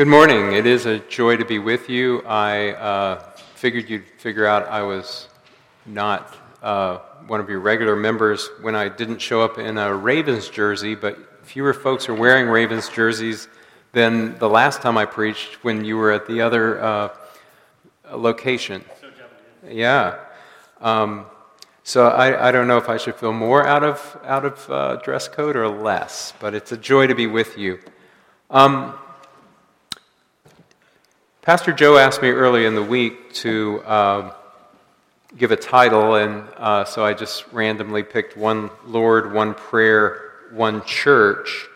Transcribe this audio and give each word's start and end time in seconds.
Good 0.00 0.08
morning. 0.08 0.54
It 0.54 0.64
is 0.64 0.86
a 0.86 0.98
joy 0.98 1.36
to 1.36 1.44
be 1.44 1.58
with 1.58 1.90
you. 1.90 2.22
I 2.22 2.70
uh, 2.70 3.22
figured 3.54 3.90
you'd 3.90 4.06
figure 4.16 4.46
out 4.46 4.66
I 4.66 4.80
was 4.80 5.28
not 5.84 6.34
uh, 6.62 7.00
one 7.26 7.38
of 7.38 7.50
your 7.50 7.60
regular 7.60 7.94
members 7.94 8.48
when 8.62 8.74
I 8.74 8.88
didn't 8.88 9.18
show 9.18 9.42
up 9.42 9.58
in 9.58 9.76
a 9.76 9.94
Ravens 9.94 10.48
jersey, 10.48 10.94
but 10.94 11.44
fewer 11.44 11.74
folks 11.74 12.08
are 12.08 12.14
wearing 12.14 12.48
Ravens 12.48 12.88
jerseys 12.88 13.48
than 13.92 14.38
the 14.38 14.48
last 14.48 14.80
time 14.80 14.96
I 14.96 15.04
preached 15.04 15.62
when 15.64 15.84
you 15.84 15.98
were 15.98 16.12
at 16.12 16.26
the 16.26 16.40
other 16.40 16.82
uh, 16.82 17.08
location. 18.10 18.82
Yeah. 19.68 20.18
Um, 20.80 21.26
so 21.82 22.08
I, 22.08 22.48
I, 22.48 22.52
don't 22.52 22.68
know 22.68 22.78
if 22.78 22.88
I 22.88 22.96
should 22.96 23.16
feel 23.16 23.34
more 23.34 23.66
out 23.66 23.84
of, 23.84 24.18
out 24.24 24.46
of 24.46 24.70
uh, 24.70 24.96
dress 24.96 25.28
code 25.28 25.56
or 25.56 25.68
less, 25.68 26.32
but 26.40 26.54
it's 26.54 26.72
a 26.72 26.78
joy 26.78 27.06
to 27.06 27.14
be 27.14 27.26
with 27.26 27.58
you. 27.58 27.80
Um, 28.48 28.94
Pastor 31.42 31.72
Joe 31.72 31.96
asked 31.96 32.20
me 32.20 32.28
early 32.28 32.66
in 32.66 32.74
the 32.74 32.82
week 32.82 33.32
to 33.32 33.80
uh, 33.86 34.34
give 35.38 35.52
a 35.52 35.56
title, 35.56 36.16
and 36.16 36.46
uh, 36.58 36.84
so 36.84 37.02
I 37.02 37.14
just 37.14 37.46
randomly 37.50 38.02
picked 38.02 38.36
one 38.36 38.68
Lord, 38.84 39.32
one 39.32 39.54
prayer, 39.54 40.32
one 40.52 40.84
church. 40.84 41.66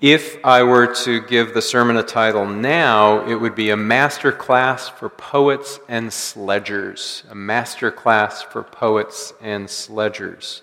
If 0.00 0.42
I 0.42 0.62
were 0.62 0.94
to 1.04 1.20
give 1.20 1.52
the 1.52 1.60
sermon 1.60 1.98
a 1.98 2.02
title 2.02 2.46
now, 2.46 3.28
it 3.28 3.34
would 3.34 3.54
be 3.54 3.68
a 3.68 3.76
master 3.76 4.32
class 4.32 4.88
for 4.88 5.10
poets 5.10 5.78
and 5.86 6.10
sledgers. 6.10 7.24
A 7.28 7.34
master 7.34 7.90
class 7.90 8.40
for 8.40 8.62
poets 8.62 9.34
and 9.42 9.68
sledgers. 9.68 10.62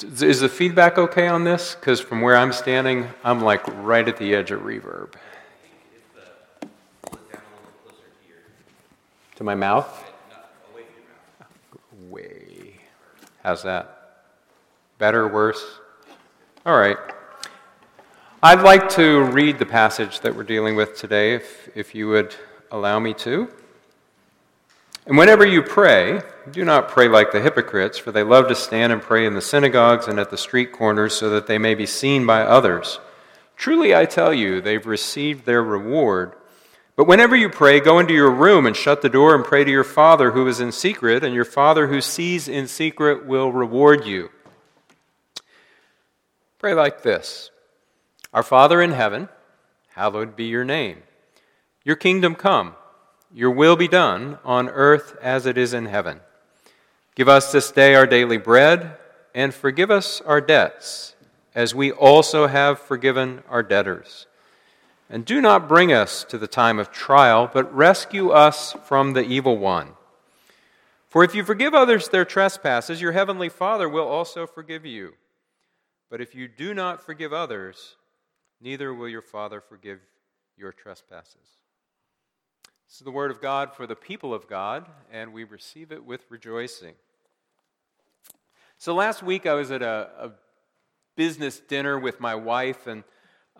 Is 0.00 0.38
the 0.38 0.48
feedback 0.48 0.96
okay 0.96 1.26
on 1.26 1.42
this? 1.42 1.74
Because 1.74 2.00
from 2.00 2.20
where 2.20 2.36
I'm 2.36 2.52
standing, 2.52 3.08
I'm 3.24 3.40
like 3.40 3.66
right 3.84 4.06
at 4.06 4.16
the 4.16 4.32
edge 4.36 4.52
of 4.52 4.60
reverb. 4.60 5.14
To 9.36 9.44
my 9.44 9.54
mouth? 9.54 10.10
Way. 12.10 12.74
How's 13.42 13.62
that? 13.62 14.24
Better, 14.98 15.26
worse? 15.26 15.64
All 16.66 16.76
right. 16.76 16.98
I'd 18.42 18.62
like 18.62 18.88
to 18.90 19.22
read 19.22 19.58
the 19.58 19.66
passage 19.66 20.20
that 20.20 20.36
we're 20.36 20.42
dealing 20.42 20.76
with 20.76 20.96
today, 20.96 21.34
if, 21.34 21.70
if 21.74 21.94
you 21.94 22.08
would 22.08 22.34
allow 22.70 22.98
me 22.98 23.14
to. 23.14 23.48
And 25.06 25.16
whenever 25.16 25.46
you 25.46 25.62
pray, 25.62 26.20
do 26.50 26.64
not 26.64 26.88
pray 26.88 27.08
like 27.08 27.32
the 27.32 27.40
hypocrites, 27.40 27.98
for 27.98 28.12
they 28.12 28.22
love 28.22 28.48
to 28.48 28.54
stand 28.54 28.92
and 28.92 29.00
pray 29.00 29.26
in 29.26 29.34
the 29.34 29.40
synagogues 29.40 30.08
and 30.08 30.20
at 30.20 30.30
the 30.30 30.36
street 30.36 30.72
corners 30.72 31.14
so 31.14 31.30
that 31.30 31.46
they 31.46 31.58
may 31.58 31.74
be 31.74 31.86
seen 31.86 32.26
by 32.26 32.42
others. 32.42 33.00
Truly, 33.56 33.94
I 33.94 34.04
tell 34.04 34.32
you, 34.34 34.60
they've 34.60 34.86
received 34.86 35.46
their 35.46 35.62
reward. 35.62 36.34
But 36.94 37.06
whenever 37.06 37.34
you 37.34 37.48
pray, 37.48 37.80
go 37.80 37.98
into 37.98 38.12
your 38.12 38.30
room 38.30 38.66
and 38.66 38.76
shut 38.76 39.00
the 39.00 39.08
door 39.08 39.34
and 39.34 39.44
pray 39.44 39.64
to 39.64 39.70
your 39.70 39.84
Father 39.84 40.32
who 40.32 40.46
is 40.46 40.60
in 40.60 40.72
secret, 40.72 41.24
and 41.24 41.34
your 41.34 41.44
Father 41.44 41.86
who 41.86 42.00
sees 42.00 42.48
in 42.48 42.68
secret 42.68 43.26
will 43.26 43.50
reward 43.50 44.04
you. 44.04 44.30
Pray 46.58 46.74
like 46.74 47.02
this 47.02 47.50
Our 48.34 48.42
Father 48.42 48.82
in 48.82 48.92
heaven, 48.92 49.30
hallowed 49.94 50.36
be 50.36 50.44
your 50.44 50.64
name. 50.64 51.02
Your 51.82 51.96
kingdom 51.96 52.34
come, 52.34 52.74
your 53.32 53.50
will 53.50 53.74
be 53.74 53.88
done 53.88 54.38
on 54.44 54.68
earth 54.68 55.16
as 55.22 55.46
it 55.46 55.56
is 55.56 55.72
in 55.72 55.86
heaven. 55.86 56.20
Give 57.14 57.28
us 57.28 57.52
this 57.52 57.70
day 57.70 57.94
our 57.94 58.06
daily 58.06 58.36
bread, 58.36 58.98
and 59.34 59.54
forgive 59.54 59.90
us 59.90 60.20
our 60.20 60.40
debts, 60.40 61.14
as 61.54 61.74
we 61.74 61.90
also 61.90 62.46
have 62.46 62.78
forgiven 62.78 63.42
our 63.48 63.62
debtors. 63.62 64.26
And 65.12 65.26
do 65.26 65.42
not 65.42 65.68
bring 65.68 65.92
us 65.92 66.24
to 66.24 66.38
the 66.38 66.46
time 66.46 66.78
of 66.78 66.90
trial, 66.90 67.50
but 67.52 67.72
rescue 67.74 68.30
us 68.30 68.72
from 68.84 69.12
the 69.12 69.22
evil 69.22 69.58
one. 69.58 69.90
For 71.06 71.22
if 71.22 71.34
you 71.34 71.44
forgive 71.44 71.74
others 71.74 72.08
their 72.08 72.24
trespasses, 72.24 73.02
your 73.02 73.12
heavenly 73.12 73.50
Father 73.50 73.90
will 73.90 74.08
also 74.08 74.46
forgive 74.46 74.86
you. 74.86 75.12
But 76.08 76.22
if 76.22 76.34
you 76.34 76.48
do 76.48 76.72
not 76.72 77.04
forgive 77.04 77.30
others, 77.30 77.96
neither 78.58 78.94
will 78.94 79.08
your 79.08 79.20
Father 79.20 79.60
forgive 79.60 80.00
your 80.56 80.72
trespasses. 80.72 81.60
This 82.88 82.96
is 82.96 83.04
the 83.04 83.10
word 83.10 83.30
of 83.30 83.42
God 83.42 83.74
for 83.74 83.86
the 83.86 83.94
people 83.94 84.32
of 84.32 84.48
God, 84.48 84.86
and 85.12 85.34
we 85.34 85.44
receive 85.44 85.92
it 85.92 86.06
with 86.06 86.24
rejoicing. 86.30 86.94
So 88.78 88.94
last 88.94 89.22
week 89.22 89.44
I 89.44 89.52
was 89.52 89.70
at 89.70 89.82
a, 89.82 90.08
a 90.18 90.30
business 91.16 91.60
dinner 91.60 91.98
with 91.98 92.18
my 92.18 92.34
wife, 92.34 92.86
and 92.86 93.04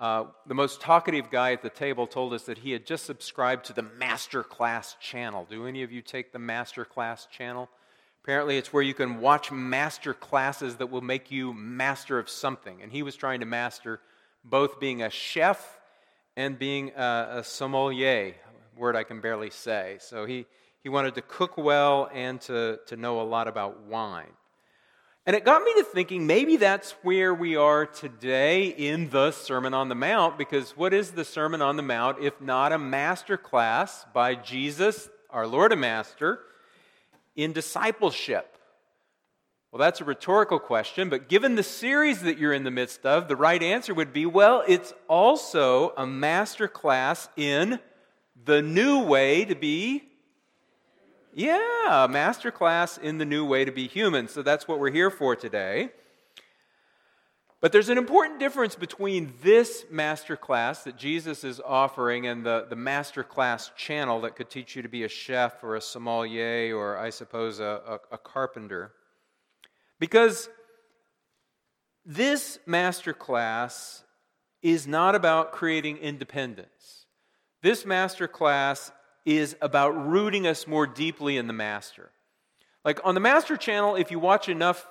uh, 0.01 0.25
the 0.47 0.55
most 0.55 0.81
talkative 0.81 1.31
guy 1.31 1.53
at 1.53 1.63
the 1.63 1.71
table 1.71 2.07
told 2.07 2.33
us 2.33 2.45
that 2.45 2.59
he 2.59 2.73
had 2.73 2.87
just 2.87 3.05
subscribed 3.05 3.67
to 3.67 3.73
the 3.73 3.83
Master 3.83 4.43
Class 4.43 4.97
channel. 5.01 5.47
Do 5.49 5.67
any 5.67 5.83
of 5.83 5.93
you 5.93 6.03
take 6.03 6.33
the 6.33 6.39
Master 6.39 6.85
Class 6.85 7.27
channel? 7.27 7.69
Apparently, 8.23 8.57
it's 8.57 8.73
where 8.73 8.83
you 8.83 8.95
can 8.95 9.21
watch 9.21 9.51
master 9.51 10.15
classes 10.15 10.77
that 10.77 10.91
will 10.91 11.01
make 11.01 11.33
you 11.33 11.53
master 11.53 12.21
of 12.21 12.31
something. 12.31 12.81
And 12.81 12.93
he 12.93 13.03
was 13.03 13.17
trying 13.17 13.41
to 13.41 13.47
master 13.47 14.01
both 14.45 14.79
being 14.79 15.03
a 15.03 15.11
chef 15.11 15.81
and 16.37 16.57
being 16.57 16.93
a, 16.97 17.39
a 17.39 17.45
sommelier, 17.45 18.35
a 18.77 18.81
word 18.81 18.95
I 18.95 19.03
can 19.03 19.21
barely 19.21 19.51
say. 19.51 19.97
So 20.01 20.25
he, 20.25 20.47
he 20.83 20.89
wanted 20.89 21.17
to 21.17 21.23
cook 21.23 21.57
well 21.57 22.09
and 22.13 22.41
to, 22.43 22.79
to 22.87 22.97
know 22.97 23.21
a 23.21 23.23
lot 23.23 23.49
about 23.49 23.83
wine. 23.83 24.31
And 25.25 25.37
it 25.37 25.45
got 25.45 25.63
me 25.63 25.73
to 25.75 25.85
thinking 25.85 26.27
maybe 26.27 26.57
that's 26.57 26.93
where 27.03 27.33
we 27.33 27.55
are 27.57 27.87
today 27.87 28.67
in 28.67 29.11
the 29.11 29.31
Sermon 29.31 29.73
on 29.73 29.89
the 29.89 29.95
Mount, 29.95 30.37
because 30.37 30.77
what 30.77 30.93
is 30.93 31.13
the 31.13 31.25
Sermon 31.25 31.63
on 31.63 31.77
the 31.77 31.83
Mount 31.83 32.19
if 32.21 32.41
not 32.41 32.73
a 32.73 32.79
master 32.79 33.37
class 33.37 34.05
by 34.13 34.35
Jesus, 34.35 35.09
our 35.31 35.47
Lord 35.47 35.73
and 35.73 35.81
Master? 35.81 36.41
in 37.37 37.53
discipleship? 37.53 38.49
Well, 39.71 39.81
that's 39.81 40.03
a 40.03 40.05
rhetorical 40.05 40.59
question, 40.59 41.09
but 41.09 41.29
given 41.29 41.55
the 41.55 41.63
series 41.63 42.21
that 42.23 42.37
you're 42.37 42.53
in 42.53 42.65
the 42.65 42.71
midst 42.71 43.07
of, 43.07 43.29
the 43.29 43.37
right 43.37 43.63
answer 43.63 43.95
would 43.95 44.13
be 44.13 44.27
well, 44.27 44.63
it's 44.69 44.93
also 45.09 45.95
a 45.97 46.07
master 46.07 46.69
class 46.69 47.29
in 47.37 47.79
the 48.45 48.61
new 48.61 49.03
way 49.03 49.47
to 49.47 49.55
be. 49.55 50.05
Yeah, 51.35 52.05
a 52.05 52.09
master 52.09 52.51
class 52.51 52.99
in 52.99 53.17
the 53.17 53.25
new 53.25 53.45
way 53.45 53.65
to 53.65 53.73
be 53.73 53.89
human. 53.89 54.29
So 54.29 54.43
that's 54.43 54.69
what 54.69 54.79
we're 54.79 54.91
here 54.91 55.11
for 55.11 55.35
today. 55.35 55.91
But 57.63 57.73
there's 57.73 57.89
an 57.89 57.97
important 57.97 58.39
difference 58.39 58.75
between 58.75 59.33
this 59.41 59.87
master 59.91 60.37
class 60.37 60.85
that 60.85 60.99
Jesus 60.99 61.43
is 61.43 61.61
offering 61.65 62.27
and 62.27 62.45
the, 62.45 62.67
the 62.69 62.77
master 62.77 63.23
class 63.23 63.71
channel 63.77 64.21
that 64.23 64.37
could 64.37 64.51
teach 64.51 64.77
you 64.77 64.83
to 64.83 64.89
be 64.89 65.05
a 65.05 65.09
chef 65.09 65.63
or 65.63 65.77
a 65.77 65.81
sommelier 65.81 66.77
or, 66.77 66.99
I 66.99 67.11
suppose, 67.11 67.61
a, 67.61 68.01
a, 68.11 68.15
a 68.17 68.19
carpenter. 68.19 68.93
Because 70.01 70.51
this 72.05 72.59
master 72.67 73.15
class 73.15 74.03
is 74.61 74.87
not 74.87 75.15
about 75.15 75.53
creating 75.53 75.97
independence. 75.99 77.07
This 77.63 77.87
master 77.87 78.29
class 78.29 78.91
is 79.25 79.57
about 79.61 79.91
rooting 79.91 80.47
us 80.47 80.67
more 80.67 80.87
deeply 80.87 81.37
in 81.37 81.47
the 81.47 81.53
master. 81.53 82.11
Like 82.85 83.01
on 83.05 83.15
the 83.15 83.21
master 83.21 83.57
channel, 83.57 83.95
if 83.95 84.11
you 84.11 84.19
watch 84.19 84.49
enough 84.49 84.89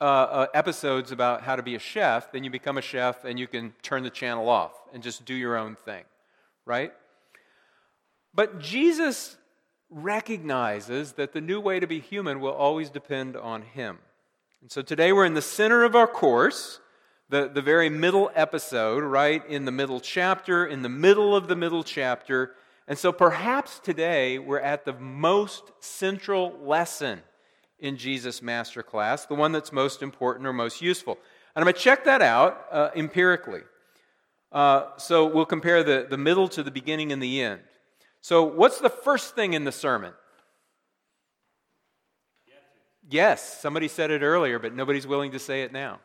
uh, 0.00 0.04
uh, 0.04 0.46
episodes 0.54 1.12
about 1.12 1.42
how 1.42 1.56
to 1.56 1.62
be 1.62 1.74
a 1.74 1.78
chef, 1.78 2.32
then 2.32 2.42
you 2.42 2.50
become 2.50 2.78
a 2.78 2.82
chef 2.82 3.24
and 3.24 3.38
you 3.38 3.46
can 3.46 3.72
turn 3.82 4.02
the 4.02 4.10
channel 4.10 4.48
off 4.48 4.72
and 4.92 5.02
just 5.02 5.24
do 5.24 5.34
your 5.34 5.56
own 5.56 5.76
thing, 5.76 6.04
right? 6.64 6.92
But 8.34 8.60
Jesus 8.60 9.36
recognizes 9.90 11.12
that 11.12 11.32
the 11.32 11.40
new 11.40 11.60
way 11.60 11.80
to 11.80 11.86
be 11.86 12.00
human 12.00 12.40
will 12.40 12.52
always 12.52 12.90
depend 12.90 13.36
on 13.36 13.62
Him. 13.62 13.98
And 14.62 14.70
so 14.70 14.82
today 14.82 15.12
we're 15.12 15.24
in 15.24 15.34
the 15.34 15.42
center 15.42 15.84
of 15.84 15.94
our 15.94 16.06
course, 16.06 16.80
the, 17.28 17.48
the 17.48 17.62
very 17.62 17.88
middle 17.88 18.30
episode, 18.34 19.02
right? 19.02 19.46
In 19.48 19.64
the 19.64 19.72
middle 19.72 20.00
chapter, 20.00 20.66
in 20.66 20.82
the 20.82 20.88
middle 20.88 21.36
of 21.36 21.48
the 21.48 21.56
middle 21.56 21.84
chapter. 21.84 22.54
And 22.90 22.98
so 22.98 23.12
perhaps 23.12 23.78
today 23.78 24.40
we're 24.40 24.58
at 24.58 24.84
the 24.84 24.94
most 24.94 25.70
central 25.78 26.58
lesson 26.60 27.22
in 27.78 27.96
Jesus' 27.96 28.42
master 28.42 28.82
class, 28.82 29.26
the 29.26 29.36
one 29.36 29.52
that's 29.52 29.70
most 29.70 30.02
important 30.02 30.44
or 30.44 30.52
most 30.52 30.82
useful. 30.82 31.12
And 31.54 31.62
I'm 31.62 31.66
going 31.66 31.74
to 31.74 31.80
check 31.80 32.04
that 32.06 32.20
out 32.20 32.66
uh, 32.72 32.90
empirically. 32.96 33.60
Uh, 34.50 34.86
so 34.96 35.24
we'll 35.24 35.46
compare 35.46 35.84
the, 35.84 36.08
the 36.10 36.18
middle 36.18 36.48
to 36.48 36.64
the 36.64 36.72
beginning 36.72 37.12
and 37.12 37.22
the 37.22 37.40
end. 37.40 37.60
So, 38.22 38.42
what's 38.42 38.80
the 38.80 38.90
first 38.90 39.36
thing 39.36 39.54
in 39.54 39.62
the 39.62 39.70
sermon? 39.70 40.12
Yes, 43.08 43.60
somebody 43.60 43.86
said 43.86 44.10
it 44.10 44.22
earlier, 44.22 44.58
but 44.58 44.74
nobody's 44.74 45.06
willing 45.06 45.30
to 45.30 45.38
say 45.38 45.62
it 45.62 45.72
now. 45.72 46.00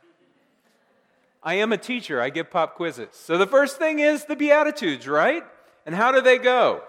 I 1.42 1.56
am 1.56 1.74
a 1.74 1.80
teacher, 1.80 2.22
I 2.22 2.30
give 2.30 2.52
pop 2.52 2.76
quizzes. 2.76 3.10
So, 3.14 3.40
the 3.40 3.48
first 3.48 3.78
thing 3.80 3.98
is 3.98 4.26
the 4.26 4.36
Beatitudes, 4.36 5.08
right? 5.08 5.44
And 5.86 5.94
how 5.96 6.12
do 6.12 6.22
they 6.22 6.38
go? 6.38 6.82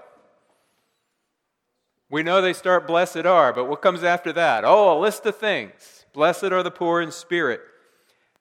We 2.09 2.23
know 2.23 2.41
they 2.41 2.53
start, 2.53 2.87
blessed 2.87 3.27
are, 3.27 3.53
but 3.53 3.67
what 3.67 3.83
comes 3.83 4.05
after 4.05 4.33
that? 4.33 4.65
Oh, 4.65 4.97
a 4.97 5.01
list 5.01 5.27
of 5.27 5.37
things. 5.37 6.07
Blessed 6.13 6.45
are 6.45 6.63
the 6.63 6.71
poor 6.71 7.01
in 7.01 7.11
spirit. 7.11 7.61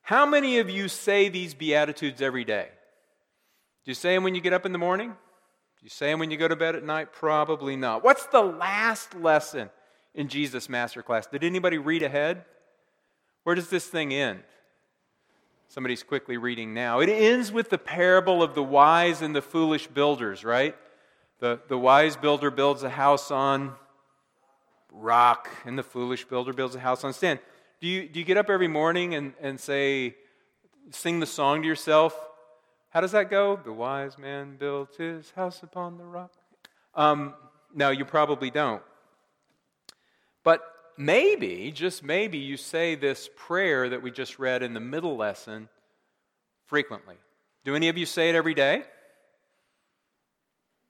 How 0.02 0.24
many 0.24 0.58
of 0.58 0.70
you 0.70 0.88
say 0.88 1.28
these 1.28 1.52
Beatitudes 1.52 2.22
every 2.22 2.44
day? 2.44 2.68
Do 3.84 3.90
you 3.90 3.94
say 3.94 4.14
them 4.14 4.22
when 4.22 4.34
you 4.34 4.40
get 4.40 4.52
up 4.52 4.64
in 4.64 4.72
the 4.72 4.78
morning? 4.78 5.08
Do 5.10 5.84
you 5.84 5.90
say 5.90 6.10
them 6.10 6.20
when 6.20 6.30
you 6.30 6.36
go 6.36 6.48
to 6.48 6.56
bed 6.56 6.76
at 6.76 6.84
night? 6.84 7.12
Probably 7.12 7.76
not. 7.76 8.04
What's 8.04 8.26
the 8.26 8.40
last 8.40 9.14
lesson 9.16 9.68
in 10.14 10.28
Jesus' 10.28 10.68
master 10.68 11.02
class? 11.02 11.26
Did 11.26 11.44
anybody 11.44 11.76
read 11.76 12.02
ahead? 12.02 12.44
Where 13.42 13.54
does 13.54 13.68
this 13.68 13.86
thing 13.86 14.14
end? 14.14 14.42
Somebody's 15.68 16.02
quickly 16.02 16.36
reading 16.36 16.72
now. 16.72 17.00
It 17.00 17.08
ends 17.08 17.50
with 17.50 17.70
the 17.70 17.78
parable 17.78 18.42
of 18.42 18.54
the 18.54 18.62
wise 18.62 19.20
and 19.20 19.34
the 19.34 19.42
foolish 19.42 19.88
builders, 19.88 20.44
right? 20.44 20.76
The, 21.40 21.60
the 21.68 21.76
wise 21.76 22.16
builder 22.16 22.50
builds 22.50 22.82
a 22.82 22.90
house 22.90 23.30
on 23.30 23.74
rock, 24.90 25.50
and 25.64 25.76
the 25.78 25.82
foolish 25.82 26.24
builder 26.24 26.52
builds 26.52 26.74
a 26.74 26.80
house 26.80 27.04
on 27.04 27.12
sand. 27.12 27.40
Do 27.80 27.88
you, 27.88 28.08
do 28.08 28.18
you 28.18 28.24
get 28.24 28.36
up 28.36 28.48
every 28.48 28.68
morning 28.68 29.14
and, 29.14 29.34
and 29.40 29.60
say, 29.60 30.16
sing 30.90 31.20
the 31.20 31.26
song 31.26 31.62
to 31.62 31.68
yourself? 31.68 32.18
How 32.90 33.00
does 33.02 33.12
that 33.12 33.28
go? 33.28 33.60
The 33.62 33.72
wise 33.72 34.16
man 34.16 34.56
built 34.56 34.96
his 34.96 35.32
house 35.32 35.62
upon 35.62 35.98
the 35.98 36.04
rock. 36.04 36.32
Um, 36.94 37.34
no, 37.74 37.90
you 37.90 38.06
probably 38.06 38.50
don't. 38.50 38.82
But 40.42 40.62
maybe, 40.96 41.72
just 41.72 42.02
maybe, 42.02 42.38
you 42.38 42.56
say 42.56 42.94
this 42.94 43.28
prayer 43.36 43.88
that 43.88 44.02
we 44.02 44.10
just 44.10 44.38
read 44.38 44.62
in 44.62 44.74
the 44.74 44.80
middle 44.80 45.16
lesson 45.16 45.68
frequently. 46.66 47.16
Do 47.64 47.74
any 47.74 47.88
of 47.88 47.98
you 47.98 48.06
say 48.06 48.28
it 48.28 48.34
every 48.34 48.54
day? 48.54 48.82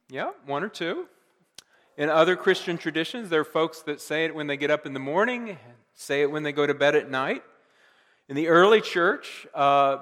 Yeah, 0.08 0.31
one 0.44 0.62
or 0.62 0.69
two. 0.69 1.06
In 1.97 2.11
other 2.11 2.37
Christian 2.37 2.76
traditions, 2.76 3.31
there 3.31 3.41
are 3.41 3.44
folks 3.44 3.82
that 3.82 4.00
say 4.00 4.25
it 4.25 4.35
when 4.35 4.47
they 4.47 4.56
get 4.56 4.70
up 4.70 4.87
in 4.87 4.93
the 4.93 5.00
morning, 5.00 5.58
say 5.94 6.23
it 6.23 6.31
when 6.31 6.43
they 6.43 6.53
go 6.53 6.67
to 6.67 6.75
bed 6.75 6.94
at 6.94 7.11
night. 7.11 7.43
In 8.29 8.37
the 8.37 8.49
early 8.49 8.81
church, 8.81 9.47
uh, 9.55 9.99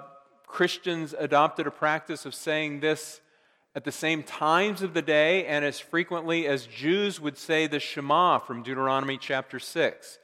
Christians 0.47 1.15
adopted 1.17 1.67
a 1.67 1.71
practice 1.71 2.27
of 2.27 2.35
saying 2.35 2.81
this 2.81 3.21
at 3.75 3.85
the 3.85 3.93
same 3.93 4.23
times 4.23 4.83
of 4.83 4.95
the 4.95 5.03
day 5.03 5.47
and 5.47 5.65
as 5.65 5.81
frequently 5.81 6.47
as 6.47 6.67
Jews 6.67 7.21
would 7.21 7.37
say 7.37 7.67
the 7.67 7.81
Shema 7.81 8.39
from 8.39 8.63
Deuteronomy 8.63 9.19
chapter 9.19 9.59
6. 9.59 10.19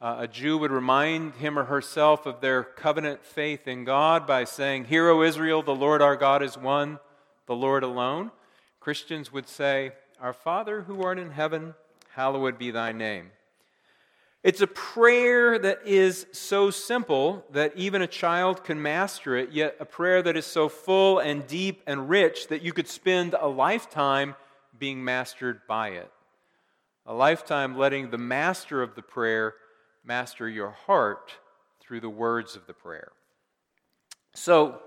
Uh, 0.00 0.16
a 0.20 0.28
Jew 0.28 0.58
would 0.58 0.70
remind 0.70 1.34
him 1.34 1.58
or 1.58 1.64
herself 1.64 2.26
of 2.26 2.40
their 2.40 2.62
covenant 2.62 3.24
faith 3.24 3.66
in 3.68 3.84
God 3.84 4.26
by 4.26 4.44
saying, 4.44 4.84
Hear, 4.84 5.08
O 5.08 5.22
Israel, 5.22 5.62
the 5.62 5.74
Lord 5.74 6.02
our 6.02 6.16
God 6.16 6.42
is 6.42 6.56
one, 6.56 6.98
the 7.46 7.54
Lord 7.54 7.82
alone. 7.82 8.30
Christians 8.80 9.32
would 9.32 9.48
say, 9.48 9.92
Our 10.20 10.32
Father 10.32 10.82
who 10.82 11.02
art 11.02 11.18
in 11.18 11.30
heaven, 11.30 11.74
hallowed 12.14 12.58
be 12.58 12.70
thy 12.70 12.92
name. 12.92 13.30
It's 14.42 14.60
a 14.60 14.66
prayer 14.66 15.56
that 15.56 15.86
is 15.86 16.26
so 16.32 16.70
simple 16.70 17.44
that 17.52 17.76
even 17.76 18.02
a 18.02 18.08
child 18.08 18.64
can 18.64 18.82
master 18.82 19.36
it, 19.36 19.52
yet 19.52 19.76
a 19.78 19.84
prayer 19.84 20.20
that 20.20 20.36
is 20.36 20.46
so 20.46 20.68
full 20.68 21.20
and 21.20 21.46
deep 21.46 21.80
and 21.86 22.08
rich 22.08 22.48
that 22.48 22.62
you 22.62 22.72
could 22.72 22.88
spend 22.88 23.36
a 23.40 23.46
lifetime 23.46 24.34
being 24.76 25.04
mastered 25.04 25.60
by 25.68 25.90
it. 25.90 26.10
A 27.06 27.14
lifetime 27.14 27.78
letting 27.78 28.10
the 28.10 28.18
master 28.18 28.82
of 28.82 28.96
the 28.96 29.02
prayer 29.02 29.54
master 30.04 30.48
your 30.48 30.70
heart 30.70 31.32
through 31.80 32.00
the 32.00 32.10
words 32.10 32.56
of 32.56 32.66
the 32.66 32.74
prayer. 32.74 33.12
So 34.34 34.80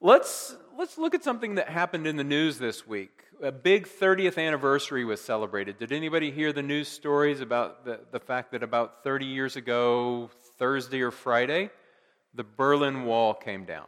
let's, 0.00 0.56
let's 0.76 0.98
look 0.98 1.14
at 1.14 1.22
something 1.22 1.56
that 1.56 1.68
happened 1.68 2.08
in 2.08 2.16
the 2.16 2.24
news 2.24 2.58
this 2.58 2.84
week 2.88 3.22
a 3.42 3.52
big 3.52 3.86
30th 3.86 4.38
anniversary 4.38 5.04
was 5.04 5.20
celebrated. 5.20 5.78
Did 5.78 5.92
anybody 5.92 6.30
hear 6.30 6.52
the 6.52 6.62
news 6.62 6.88
stories 6.88 7.40
about 7.40 7.84
the, 7.84 8.00
the 8.10 8.18
fact 8.18 8.52
that 8.52 8.62
about 8.62 9.04
30 9.04 9.26
years 9.26 9.56
ago, 9.56 10.30
Thursday 10.58 11.02
or 11.02 11.10
Friday, 11.10 11.70
the 12.34 12.44
Berlin 12.44 13.04
Wall 13.04 13.34
came 13.34 13.64
down? 13.64 13.86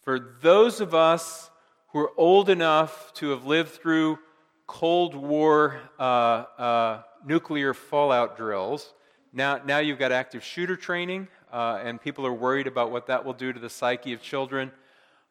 For 0.00 0.36
those 0.40 0.80
of 0.80 0.94
us 0.94 1.50
who 1.88 2.00
are 2.00 2.12
old 2.16 2.48
enough 2.48 3.12
to 3.14 3.30
have 3.30 3.44
lived 3.44 3.70
through 3.70 4.18
Cold 4.66 5.14
War 5.14 5.80
uh, 5.98 6.02
uh, 6.02 7.02
nuclear 7.26 7.74
fallout 7.74 8.36
drills, 8.36 8.94
now, 9.34 9.60
now 9.64 9.78
you've 9.78 9.98
got 9.98 10.12
active 10.12 10.42
shooter 10.42 10.76
training, 10.76 11.28
uh, 11.52 11.80
and 11.84 12.00
people 12.00 12.26
are 12.26 12.32
worried 12.32 12.66
about 12.66 12.90
what 12.90 13.06
that 13.08 13.24
will 13.24 13.32
do 13.34 13.52
to 13.52 13.60
the 13.60 13.70
psyche 13.70 14.12
of 14.12 14.22
children. 14.22 14.72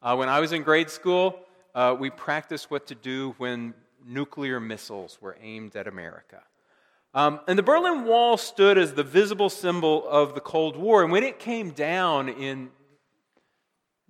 Uh, 0.04 0.16
when 0.16 0.30
I 0.30 0.40
was 0.40 0.52
in 0.52 0.64
grade 0.64 0.90
school, 0.90 1.40
uh, 1.74 1.96
we 1.98 2.10
practiced 2.10 2.70
what 2.72 2.88
to 2.88 2.96
do 2.96 3.36
when 3.38 3.74
nuclear 4.06 4.60
missiles 4.60 5.18
were 5.22 5.38
aimed 5.42 5.74
at 5.76 5.88
America. 5.88 6.42
Um, 7.14 7.42
and 7.48 7.60
the 7.60 7.64
Berlin 7.64 8.06
Wall 8.06 8.38
stood 8.38 8.78
as 8.78 8.94
the 8.94 9.04
visible 9.04 9.50
symbol 9.50 10.08
of 10.08 10.34
the 10.34 10.40
Cold 10.40 10.78
War. 10.78 11.04
And 11.04 11.12
when 11.12 11.24
it 11.24 11.40
came 11.40 11.72
down 11.72 12.30
in 12.30 12.70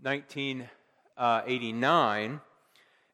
1989, 0.02 2.42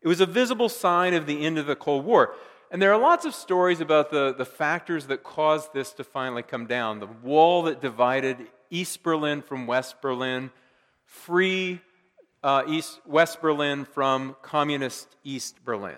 it 0.01 0.07
was 0.07 0.19
a 0.21 0.25
visible 0.25 0.69
sign 0.69 1.13
of 1.13 1.25
the 1.25 1.45
end 1.45 1.57
of 1.57 1.67
the 1.67 1.75
Cold 1.75 2.05
War. 2.05 2.33
And 2.69 2.81
there 2.81 2.91
are 2.91 2.99
lots 2.99 3.23
of 3.25 3.33
stories 3.33 3.79
about 3.79 4.11
the, 4.11 4.35
the 4.37 4.45
factors 4.45 5.07
that 5.07 5.23
caused 5.23 5.73
this 5.73 5.93
to 5.93 6.03
finally 6.03 6.43
come 6.43 6.67
down. 6.67 6.99
The 6.99 7.07
wall 7.07 7.63
that 7.63 7.81
divided 7.81 8.45
East 8.69 9.03
Berlin 9.03 9.41
from 9.41 9.67
West 9.67 10.01
Berlin, 10.01 10.51
free 11.05 11.79
uh, 12.43 12.63
East, 12.67 12.99
West 13.05 13.41
Berlin 13.41 13.85
from 13.85 14.35
communist 14.41 15.15
East 15.23 15.63
Berlin. 15.63 15.97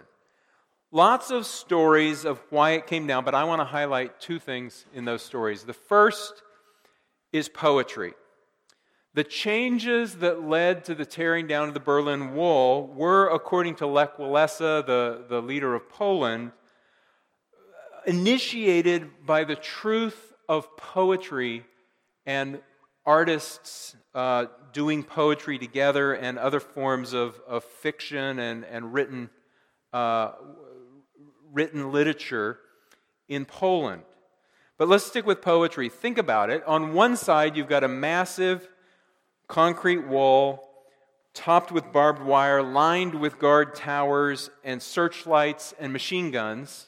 Lots 0.91 1.29
of 1.29 1.45
stories 1.45 2.25
of 2.25 2.39
why 2.49 2.71
it 2.71 2.87
came 2.87 3.05
down, 3.05 3.23
but 3.23 3.35
I 3.35 3.43
want 3.43 3.59
to 3.59 3.65
highlight 3.65 4.19
two 4.19 4.39
things 4.39 4.85
in 4.93 5.05
those 5.05 5.21
stories. 5.21 5.63
The 5.63 5.73
first 5.73 6.41
is 7.31 7.47
poetry. 7.47 8.13
The 9.13 9.23
changes 9.23 10.15
that 10.15 10.43
led 10.43 10.85
to 10.85 10.95
the 10.95 11.05
tearing 11.05 11.47
down 11.47 11.67
of 11.67 11.73
the 11.73 11.79
Berlin 11.79 12.33
Wall 12.33 12.87
were, 12.87 13.27
according 13.27 13.75
to 13.75 13.87
Lech 13.87 14.17
Walesa, 14.17 14.85
the, 14.85 15.25
the 15.27 15.41
leader 15.41 15.75
of 15.75 15.89
Poland, 15.89 16.51
initiated 18.05 19.25
by 19.25 19.43
the 19.43 19.55
truth 19.55 20.33
of 20.47 20.75
poetry 20.77 21.65
and 22.25 22.61
artists 23.09 23.95
uh, 24.13 24.45
doing 24.71 25.01
poetry 25.01 25.57
together 25.57 26.13
and 26.13 26.37
other 26.37 26.59
forms 26.59 27.11
of, 27.11 27.41
of 27.47 27.63
fiction 27.63 28.37
and, 28.37 28.63
and 28.65 28.93
written, 28.93 29.31
uh, 29.91 30.33
written 31.51 31.91
literature 31.91 32.59
in 33.27 33.45
Poland. 33.45 34.03
But 34.77 34.89
let's 34.89 35.07
stick 35.07 35.25
with 35.25 35.41
poetry. 35.41 35.89
Think 35.89 36.19
about 36.19 36.51
it. 36.51 36.63
On 36.67 36.93
one 36.93 37.17
side, 37.17 37.57
you've 37.57 37.67
got 37.67 37.83
a 37.83 37.87
massive 37.87 38.69
concrete 39.47 40.05
wall 40.05 40.69
topped 41.33 41.71
with 41.71 41.91
barbed 41.91 42.21
wire, 42.21 42.61
lined 42.61 43.15
with 43.15 43.39
guard 43.39 43.73
towers 43.73 44.51
and 44.63 44.83
searchlights 44.83 45.73
and 45.79 45.91
machine 45.91 46.29
guns, 46.29 46.85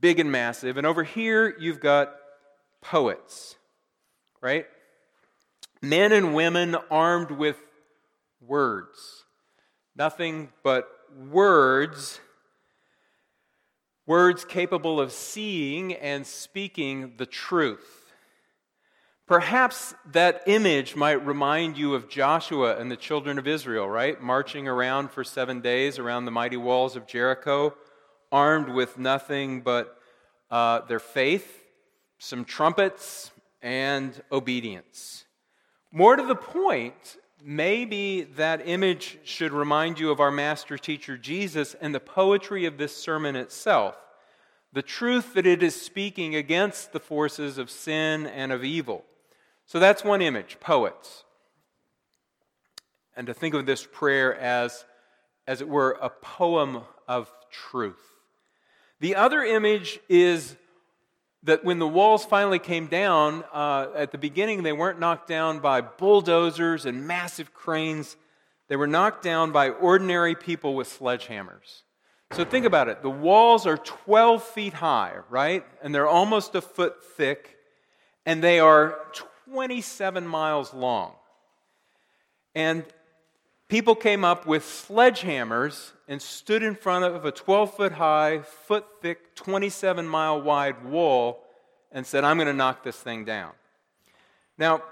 big 0.00 0.18
and 0.18 0.32
massive. 0.32 0.78
And 0.78 0.86
over 0.86 1.02
here, 1.02 1.54
you've 1.60 1.80
got 1.80 2.14
poets, 2.80 3.56
right? 4.40 4.64
Men 5.88 6.12
and 6.12 6.34
women 6.34 6.76
armed 6.90 7.30
with 7.30 7.56
words. 8.40 9.24
Nothing 9.96 10.50
but 10.62 10.88
words, 11.16 12.20
words 14.06 14.44
capable 14.44 15.00
of 15.00 15.12
seeing 15.12 15.94
and 15.94 16.26
speaking 16.26 17.14
the 17.16 17.26
truth. 17.26 18.04
Perhaps 19.26 19.94
that 20.12 20.42
image 20.46 20.96
might 20.96 21.24
remind 21.24 21.78
you 21.78 21.94
of 21.94 22.10
Joshua 22.10 22.76
and 22.76 22.90
the 22.90 22.96
children 22.96 23.38
of 23.38 23.48
Israel, 23.48 23.88
right? 23.88 24.20
Marching 24.20 24.68
around 24.68 25.12
for 25.12 25.24
seven 25.24 25.62
days 25.62 25.98
around 25.98 26.26
the 26.26 26.30
mighty 26.30 26.58
walls 26.58 26.94
of 26.94 27.06
Jericho, 27.06 27.74
armed 28.30 28.68
with 28.68 28.98
nothing 28.98 29.62
but 29.62 29.96
uh, 30.50 30.80
their 30.80 30.98
faith, 30.98 31.64
some 32.18 32.44
trumpets, 32.44 33.30
and 33.62 34.22
obedience. 34.30 35.23
More 35.96 36.16
to 36.16 36.26
the 36.26 36.34
point, 36.34 37.18
maybe 37.40 38.22
that 38.22 38.66
image 38.66 39.20
should 39.22 39.52
remind 39.52 40.00
you 40.00 40.10
of 40.10 40.18
our 40.18 40.32
master 40.32 40.76
teacher 40.76 41.16
Jesus 41.16 41.76
and 41.80 41.94
the 41.94 42.00
poetry 42.00 42.66
of 42.66 42.78
this 42.78 42.96
sermon 42.96 43.36
itself. 43.36 43.94
The 44.72 44.82
truth 44.82 45.34
that 45.34 45.46
it 45.46 45.62
is 45.62 45.80
speaking 45.80 46.34
against 46.34 46.92
the 46.92 46.98
forces 46.98 47.58
of 47.58 47.70
sin 47.70 48.26
and 48.26 48.50
of 48.50 48.64
evil. 48.64 49.04
So 49.66 49.78
that's 49.78 50.02
one 50.02 50.20
image, 50.20 50.58
poets. 50.58 51.22
And 53.16 53.28
to 53.28 53.32
think 53.32 53.54
of 53.54 53.64
this 53.64 53.86
prayer 53.86 54.36
as, 54.36 54.84
as 55.46 55.60
it 55.60 55.68
were, 55.68 55.96
a 56.02 56.10
poem 56.10 56.80
of 57.06 57.30
truth. 57.52 58.02
The 58.98 59.14
other 59.14 59.44
image 59.44 60.00
is 60.08 60.56
that 61.44 61.64
when 61.64 61.78
the 61.78 61.86
walls 61.86 62.24
finally 62.24 62.58
came 62.58 62.86
down, 62.86 63.44
uh, 63.52 63.88
at 63.94 64.12
the 64.12 64.18
beginning, 64.18 64.62
they 64.62 64.72
weren't 64.72 64.98
knocked 64.98 65.28
down 65.28 65.60
by 65.60 65.82
bulldozers 65.82 66.86
and 66.86 67.06
massive 67.06 67.52
cranes. 67.52 68.16
They 68.68 68.76
were 68.76 68.86
knocked 68.86 69.22
down 69.22 69.52
by 69.52 69.68
ordinary 69.68 70.34
people 70.34 70.74
with 70.74 70.88
sledgehammers. 70.88 71.82
So 72.32 72.44
think 72.44 72.64
about 72.64 72.88
it. 72.88 73.02
The 73.02 73.10
walls 73.10 73.66
are 73.66 73.76
12 73.76 74.42
feet 74.42 74.72
high, 74.72 75.18
right? 75.28 75.64
And 75.82 75.94
they're 75.94 76.08
almost 76.08 76.54
a 76.54 76.62
foot 76.62 77.04
thick, 77.16 77.56
and 78.24 78.42
they 78.42 78.58
are 78.58 78.98
27 79.46 80.26
miles 80.26 80.72
long. 80.72 81.12
And 82.54 82.84
people 83.74 83.96
came 83.96 84.24
up 84.24 84.46
with 84.46 84.62
sledgehammers 84.62 85.90
and 86.06 86.22
stood 86.22 86.62
in 86.62 86.76
front 86.76 87.04
of 87.04 87.24
a 87.24 87.32
12 87.32 87.74
foot 87.74 87.90
high, 87.90 88.38
foot 88.38 88.86
thick, 89.02 89.34
27 89.34 90.06
mile 90.06 90.40
wide 90.40 90.84
wall 90.84 91.42
and 91.90 92.06
said, 92.06 92.22
I'm 92.22 92.36
going 92.36 92.46
to 92.46 92.52
knock 92.52 92.84
this 92.84 92.94
thing 92.94 93.24
down. 93.24 93.50
Now, 94.56 94.84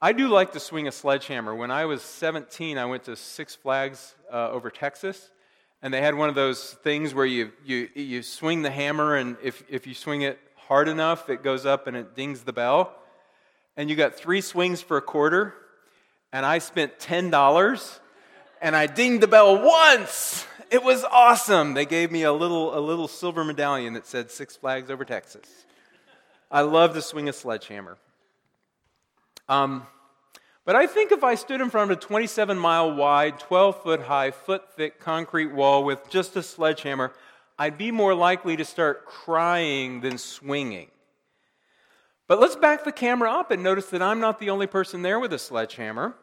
I 0.00 0.12
do 0.12 0.28
like 0.28 0.52
to 0.52 0.60
swing 0.60 0.86
a 0.86 0.92
sledgehammer. 0.92 1.56
When 1.56 1.72
I 1.72 1.86
was 1.86 2.02
17, 2.02 2.78
I 2.78 2.84
went 2.84 3.02
to 3.06 3.16
Six 3.16 3.56
Flags 3.56 4.14
uh, 4.32 4.50
over 4.52 4.70
Texas, 4.70 5.32
and 5.82 5.92
they 5.92 6.00
had 6.00 6.14
one 6.14 6.28
of 6.28 6.36
those 6.36 6.74
things 6.84 7.12
where 7.12 7.26
you, 7.26 7.50
you, 7.64 7.88
you 7.96 8.22
swing 8.22 8.62
the 8.62 8.70
hammer, 8.70 9.16
and 9.16 9.38
if, 9.42 9.64
if 9.68 9.88
you 9.88 9.94
swing 9.94 10.22
it 10.22 10.38
hard 10.54 10.86
enough, 10.86 11.28
it 11.28 11.42
goes 11.42 11.66
up 11.66 11.88
and 11.88 11.96
it 11.96 12.14
dings 12.14 12.42
the 12.42 12.52
bell. 12.52 12.94
And 13.76 13.90
you 13.90 13.96
got 13.96 14.14
three 14.14 14.40
swings 14.40 14.80
for 14.80 14.96
a 14.98 15.02
quarter, 15.02 15.52
and 16.32 16.46
I 16.46 16.58
spent 16.58 17.00
$10, 17.00 17.98
and 18.60 18.76
I 18.76 18.86
dinged 18.86 19.22
the 19.22 19.28
bell 19.28 19.62
once. 19.62 20.46
It 20.70 20.82
was 20.82 21.04
awesome. 21.04 21.74
They 21.74 21.86
gave 21.86 22.12
me 22.12 22.22
a 22.22 22.32
little, 22.32 22.78
a 22.78 22.80
little 22.80 23.08
silver 23.08 23.42
medallion 23.44 23.94
that 23.94 24.06
said 24.06 24.30
Six 24.30 24.56
Flags 24.56 24.90
over 24.90 25.04
Texas. 25.04 25.46
I 26.50 26.62
love 26.62 26.94
to 26.94 27.02
swing 27.02 27.28
a 27.28 27.32
sledgehammer. 27.32 27.96
Um, 29.48 29.86
but 30.64 30.76
I 30.76 30.86
think 30.86 31.10
if 31.10 31.24
I 31.24 31.34
stood 31.34 31.60
in 31.60 31.70
front 31.70 31.90
of 31.90 31.98
a 31.98 32.00
27 32.00 32.58
mile 32.58 32.94
wide, 32.94 33.40
12 33.40 33.82
foot 33.82 34.02
high, 34.02 34.30
foot 34.30 34.62
thick 34.76 35.00
concrete 35.00 35.52
wall 35.52 35.82
with 35.84 36.08
just 36.10 36.36
a 36.36 36.42
sledgehammer, 36.42 37.12
I'd 37.58 37.76
be 37.76 37.90
more 37.90 38.14
likely 38.14 38.56
to 38.56 38.64
start 38.64 39.06
crying 39.06 40.00
than 40.00 40.18
swinging. 40.18 40.88
But 42.28 42.38
let's 42.38 42.56
back 42.56 42.84
the 42.84 42.92
camera 42.92 43.32
up 43.32 43.50
and 43.50 43.62
notice 43.62 43.86
that 43.86 44.02
I'm 44.02 44.20
not 44.20 44.38
the 44.38 44.50
only 44.50 44.68
person 44.68 45.02
there 45.02 45.18
with 45.18 45.32
a 45.32 45.38
sledgehammer 45.38 46.14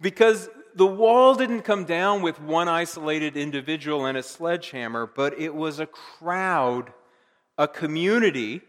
because 0.00 0.48
the 0.76 0.86
wall 0.86 1.34
didn't 1.34 1.62
come 1.62 1.84
down 1.84 2.20
with 2.20 2.38
one 2.38 2.68
isolated 2.68 3.34
individual 3.34 4.04
and 4.04 4.16
a 4.16 4.22
sledgehammer, 4.22 5.06
but 5.06 5.38
it 5.40 5.54
was 5.54 5.80
a 5.80 5.86
crowd, 5.86 6.92
a 7.56 7.66
community, 7.66 8.60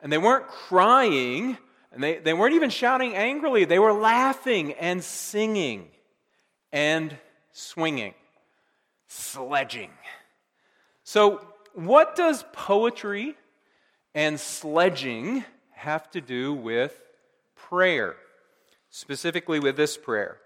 and 0.00 0.12
they 0.12 0.18
weren't 0.18 0.48
crying, 0.48 1.56
and 1.92 2.02
they, 2.02 2.18
they 2.18 2.34
weren't 2.34 2.54
even 2.54 2.70
shouting 2.70 3.14
angrily. 3.14 3.64
They 3.64 3.78
were 3.78 3.92
laughing 3.92 4.72
and 4.72 5.02
singing 5.02 5.90
and 6.72 7.16
swinging, 7.52 8.14
sledging. 9.06 9.92
So, 11.04 11.46
what 11.72 12.16
does 12.16 12.44
poetry 12.52 13.36
and 14.12 14.40
sledging 14.40 15.44
have 15.70 16.10
to 16.10 16.20
do 16.20 16.52
with 16.52 17.00
prayer? 17.54 18.16
Specifically, 18.90 19.60
with 19.60 19.76
this 19.76 19.96
prayer. 19.96 20.38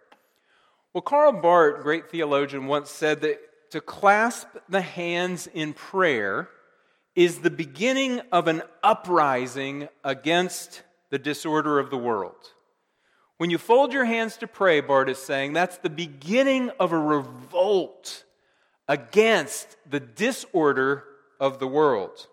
Well, 0.95 1.02
Karl 1.02 1.33
Barth, 1.33 1.83
great 1.83 2.11
theologian, 2.11 2.66
once 2.66 2.90
said 2.90 3.21
that 3.21 3.38
to 3.73 3.80
clasp 3.80 4.49
the 4.68 4.80
hands 4.80 5.47
in 5.47 5.75
prayer 5.75 6.49
is 7.14 7.40
the 7.40 7.50
beginning 7.50 8.21
of 8.33 8.49
an 8.49 8.62
uprising 8.83 9.88
against 10.02 10.83
the 11.11 11.18
disorder 11.18 11.78
of 11.78 11.90
the 11.90 11.99
world. 11.99 12.54
When 13.37 13.50
you 13.50 13.59
fold 13.59 13.92
your 13.92 14.04
hands 14.04 14.37
to 14.38 14.47
pray, 14.47 14.80
Barth 14.80 15.09
is 15.09 15.18
saying, 15.18 15.52
that's 15.52 15.78
the 15.78 15.90
beginning 15.90 16.71
of 16.80 16.92
a 16.92 16.99
revolt 16.99 18.25
against 18.88 19.76
the 19.88 20.00
disorder 20.00 21.04
of 21.38 21.59
the 21.59 21.68
world. 21.68 22.26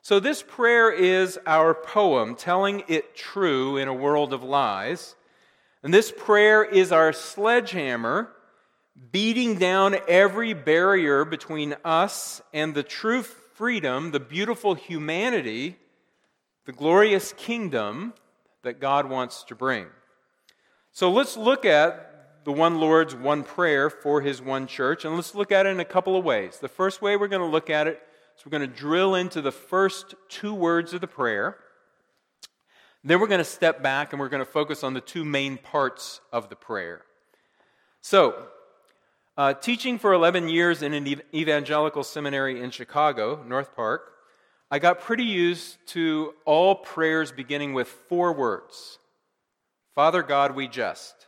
So, 0.00 0.20
this 0.20 0.42
prayer 0.42 0.90
is 0.90 1.38
our 1.44 1.74
poem, 1.74 2.34
telling 2.34 2.82
it 2.88 3.14
true 3.14 3.76
in 3.76 3.88
a 3.88 3.94
world 3.94 4.32
of 4.32 4.42
lies. 4.42 5.14
And 5.82 5.94
this 5.94 6.12
prayer 6.16 6.64
is 6.64 6.92
our 6.92 7.12
sledgehammer, 7.12 8.30
beating 9.12 9.56
down 9.56 9.96
every 10.08 10.52
barrier 10.54 11.24
between 11.24 11.76
us 11.84 12.42
and 12.52 12.74
the 12.74 12.82
true 12.82 13.22
freedom, 13.22 14.10
the 14.10 14.20
beautiful 14.20 14.74
humanity 14.74 15.76
the 16.68 16.72
glorious 16.74 17.32
kingdom 17.38 18.12
that 18.62 18.78
God 18.78 19.08
wants 19.08 19.42
to 19.44 19.54
bring. 19.54 19.86
So 20.92 21.10
let's 21.10 21.34
look 21.34 21.64
at 21.64 22.44
the 22.44 22.52
one 22.52 22.78
Lord's 22.78 23.14
one 23.14 23.42
prayer 23.42 23.88
for 23.88 24.20
his 24.20 24.42
one 24.42 24.66
church, 24.66 25.06
and 25.06 25.16
let's 25.16 25.34
look 25.34 25.50
at 25.50 25.64
it 25.64 25.70
in 25.70 25.80
a 25.80 25.84
couple 25.86 26.14
of 26.14 26.26
ways. 26.26 26.58
The 26.58 26.68
first 26.68 27.00
way 27.00 27.16
we're 27.16 27.28
going 27.28 27.40
to 27.40 27.48
look 27.48 27.70
at 27.70 27.86
it 27.86 28.02
is 28.36 28.44
we're 28.44 28.50
going 28.50 28.70
to 28.70 28.76
drill 28.76 29.14
into 29.14 29.40
the 29.40 29.50
first 29.50 30.14
two 30.28 30.52
words 30.52 30.92
of 30.92 31.00
the 31.00 31.06
prayer. 31.06 31.56
Then 33.04 33.20
we're 33.20 33.26
going 33.26 33.38
to 33.38 33.44
step 33.44 33.82
back 33.82 34.12
and 34.12 34.20
we're 34.20 34.28
going 34.28 34.44
to 34.44 34.50
focus 34.50 34.82
on 34.82 34.94
the 34.94 35.00
two 35.00 35.24
main 35.24 35.56
parts 35.56 36.20
of 36.32 36.48
the 36.48 36.56
prayer. 36.56 37.02
So, 38.00 38.46
uh, 39.36 39.54
teaching 39.54 39.98
for 39.98 40.12
11 40.12 40.48
years 40.48 40.82
in 40.82 40.92
an 40.92 41.20
evangelical 41.32 42.02
seminary 42.02 42.60
in 42.60 42.70
Chicago, 42.70 43.42
North 43.46 43.76
Park, 43.76 44.12
I 44.70 44.78
got 44.78 45.00
pretty 45.00 45.24
used 45.24 45.78
to 45.88 46.34
all 46.44 46.74
prayers 46.74 47.32
beginning 47.32 47.72
with 47.72 47.88
four 47.88 48.32
words 48.32 48.98
Father 49.94 50.22
God, 50.22 50.54
we 50.54 50.68
just. 50.68 51.26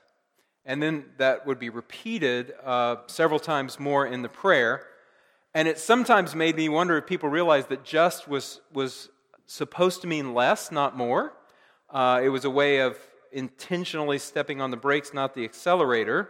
And 0.65 0.81
then 0.81 1.07
that 1.19 1.47
would 1.47 1.59
be 1.59 1.71
repeated 1.71 2.53
uh, 2.65 2.97
several 3.07 3.41
times 3.41 3.81
more 3.81 4.07
in 4.07 4.23
the 4.23 4.29
prayer. 4.29 4.87
And 5.55 5.67
it 5.67 5.79
sometimes 5.79 6.37
made 6.37 6.55
me 6.55 6.69
wonder 6.69 6.97
if 6.97 7.07
people 7.07 7.29
realized 7.29 7.69
that 7.71 7.83
just 7.83 8.29
was, 8.29 8.61
was 8.73 9.09
supposed 9.47 10.03
to 10.03 10.07
mean 10.07 10.35
less, 10.35 10.71
not 10.71 10.97
more. 10.97 11.33
Uh, 11.91 12.21
it 12.23 12.29
was 12.29 12.45
a 12.45 12.51
way 12.51 12.79
of 12.79 12.97
intentionally 13.33 14.19
stepping 14.19 14.61
on 14.61 14.71
the 14.71 14.77
brakes, 14.77 15.13
not 15.13 15.35
the 15.35 15.45
accelerator. 15.45 16.29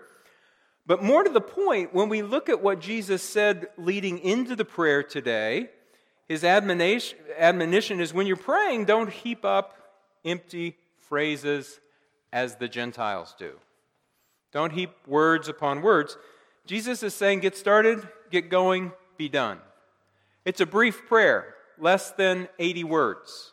But 0.87 1.03
more 1.03 1.23
to 1.23 1.31
the 1.31 1.41
point, 1.41 1.95
when 1.95 2.09
we 2.09 2.23
look 2.23 2.49
at 2.49 2.63
what 2.63 2.81
Jesus 2.81 3.23
said 3.23 3.69
leading 3.77 4.19
into 4.19 4.57
the 4.57 4.65
prayer 4.65 5.03
today, 5.03 5.71
his 6.29 6.45
admonition, 6.45 7.19
admonition 7.39 8.01
is 8.01 8.15
when 8.15 8.27
you're 8.27 8.37
praying, 8.37 8.87
don't 8.87 9.11
heap 9.11 9.45
up 9.45 9.77
empty 10.25 10.77
phrases 10.99 11.81
as 12.33 12.57
the 12.57 12.69
Gentiles 12.69 13.35
do. 13.39 13.53
Don't 14.53 14.73
heap 14.73 14.91
words 15.07 15.49
upon 15.49 15.83
words. 15.83 16.17
Jesus 16.67 17.03
is 17.03 17.15
saying, 17.15 17.41
get 17.41 17.57
started, 17.57 18.07
get 18.31 18.49
going, 18.49 18.93
be 19.17 19.29
done. 19.29 19.59
It's 20.45 20.61
a 20.61 20.67
brief 20.67 21.07
prayer, 21.07 21.55
less 21.79 22.11
than 22.13 22.49
80 22.59 22.85
words, 22.85 23.53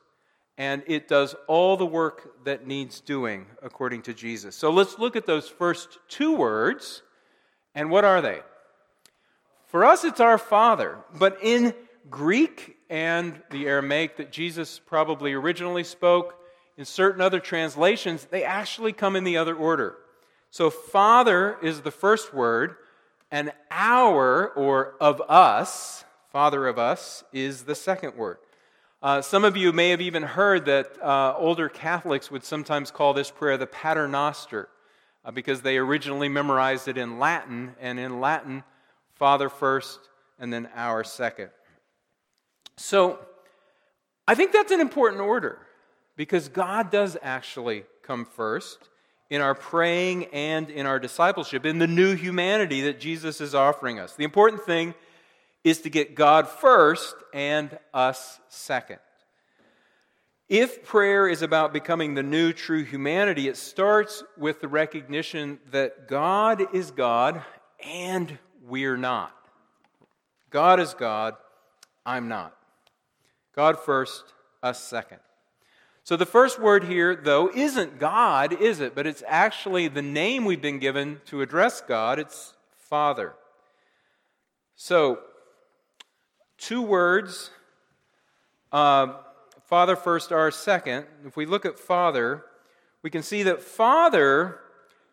and 0.58 0.84
it 0.88 1.08
does 1.08 1.36
all 1.48 1.78
the 1.78 1.86
work 1.86 2.44
that 2.46 2.66
needs 2.66 3.00
doing 3.00 3.46
according 3.62 4.02
to 4.04 4.14
Jesus. 4.14 4.56
So 4.56 4.72
let's 4.72 4.98
look 4.98 5.16
at 5.16 5.26
those 5.26 5.48
first 5.48 6.00
two 6.08 6.36
words, 6.36 7.04
and 7.76 7.90
what 7.90 8.04
are 8.04 8.22
they? 8.22 8.42
For 9.68 9.86
us, 9.86 10.04
it's 10.04 10.20
our 10.20 10.38
Father, 10.38 10.98
but 11.20 11.38
in 11.44 11.74
Greek 12.10 12.78
and 12.90 13.42
the 13.52 13.68
Aramaic 13.68 14.18
that 14.18 14.32
Jesus 14.32 14.80
probably 14.80 15.34
originally 15.34 15.84
spoke, 15.84 16.36
in 16.78 16.86
certain 16.86 17.22
other 17.22 17.40
translations, 17.40 18.26
they 18.26 18.44
actually 18.44 18.94
come 18.94 19.16
in 19.16 19.24
the 19.24 19.38
other 19.38 19.56
order. 19.56 19.96
So, 20.52 20.70
Father 20.70 21.58
is 21.62 21.82
the 21.82 21.92
first 21.92 22.34
word, 22.34 22.76
and 23.32 23.52
our, 23.70 24.48
or 24.48 24.96
of 25.02 25.22
us, 25.28 26.06
Father 26.32 26.68
of 26.68 26.80
us, 26.80 27.24
is 27.34 27.64
the 27.64 27.76
second 27.76 28.16
word. 28.16 28.38
Uh, 29.00 29.22
some 29.22 29.46
of 29.46 29.56
you 29.56 29.72
may 29.72 29.92
have 29.92 30.01
even 30.01 30.24
heard 30.24 30.66
that 30.66 31.00
uh, 31.04 31.36
older 31.38 31.70
Catholics 31.70 32.32
would 32.32 32.44
sometimes 32.44 32.89
call 32.89 33.13
this 33.13 33.30
prayer 33.30 33.56
the 33.56 33.68
Pater 33.68 34.08
Noster 34.08 34.70
uh, 35.24 35.30
because 35.30 35.62
they 35.62 35.77
originally 35.77 36.27
memorized 36.27 36.88
it 36.88 36.98
in 36.98 37.20
Latin, 37.20 37.75
and 37.80 38.00
in 38.00 38.20
Latin, 38.20 38.63
Father 39.13 39.50
first 39.50 40.00
and 40.39 40.51
then 40.51 40.68
our 40.74 41.04
second. 41.04 41.50
So 42.75 43.20
I 44.27 44.34
think 44.34 44.51
that's 44.51 44.72
an 44.72 44.80
important 44.80 45.22
order 45.22 45.60
because 46.16 46.50
God 46.50 46.89
does 46.89 47.18
actually 47.22 47.84
come 48.01 48.25
first 48.25 48.89
in 49.30 49.42
our 49.42 49.54
praying 49.54 50.25
and 50.34 50.72
in 50.72 50.88
our 50.88 51.00
discipleship, 51.00 51.68
in 51.68 51.77
the 51.77 51.88
new 51.88 52.16
humanity 52.16 52.82
that 52.82 53.00
Jesus 53.00 53.42
is 53.42 53.54
offering 53.54 54.00
us. 54.00 54.16
The 54.16 54.24
important 54.24 54.63
thing 54.63 54.96
is 55.68 55.82
to 55.82 55.90
get 55.90 56.16
God 56.16 56.48
first 56.48 57.14
and 57.34 57.78
us 57.94 58.40
second. 58.48 59.00
If 60.48 60.86
prayer 60.86 61.28
is 61.28 61.42
about 61.42 61.74
becoming 61.74 62.14
the 62.14 62.24
new 62.24 62.54
true 62.54 62.86
humanity, 62.86 63.50
it 63.50 63.58
starts 63.58 64.24
with 64.38 64.62
the 64.62 64.70
recognition 64.70 65.60
that 65.72 66.08
God 66.08 66.74
is 66.74 66.92
God 66.92 67.42
and 67.84 68.38
we're 68.66 68.96
not. 68.96 69.36
God 70.50 70.80
is 70.80 70.94
God, 70.94 71.36
I'm 72.06 72.30
not. 72.30 72.56
God 73.54 73.78
first, 73.78 74.24
us 74.64 74.82
second. 74.82 75.20
So 76.06 76.16
the 76.16 76.26
first 76.26 76.62
word 76.62 76.86
here, 76.86 77.14
though, 77.14 77.52
isn't 77.54 78.00
God, 78.00 78.54
is 78.54 78.80
it? 78.80 78.96
But 78.96 79.06
it's 79.06 79.24
actually 79.28 79.90
the 79.90 80.02
name 80.02 80.46
we've 80.46 80.62
been 80.62 80.80
given 80.80 81.20
to 81.26 81.42
address 81.42 81.82
God. 81.82 82.20
It's 82.20 82.54
Father. 82.78 83.34
So, 84.78 85.20
two 86.58 86.82
words 86.82 87.52
uh, 88.72 89.14
Father 89.68 89.96
first, 89.96 90.32
our 90.32 90.52
second. 90.52 91.06
If 91.26 91.36
we 91.36 91.46
look 91.46 91.66
at 91.66 91.78
Father, 91.78 92.44
we 93.02 93.10
can 93.10 93.22
see 93.22 93.44
that 93.44 93.62
Father 93.62 94.60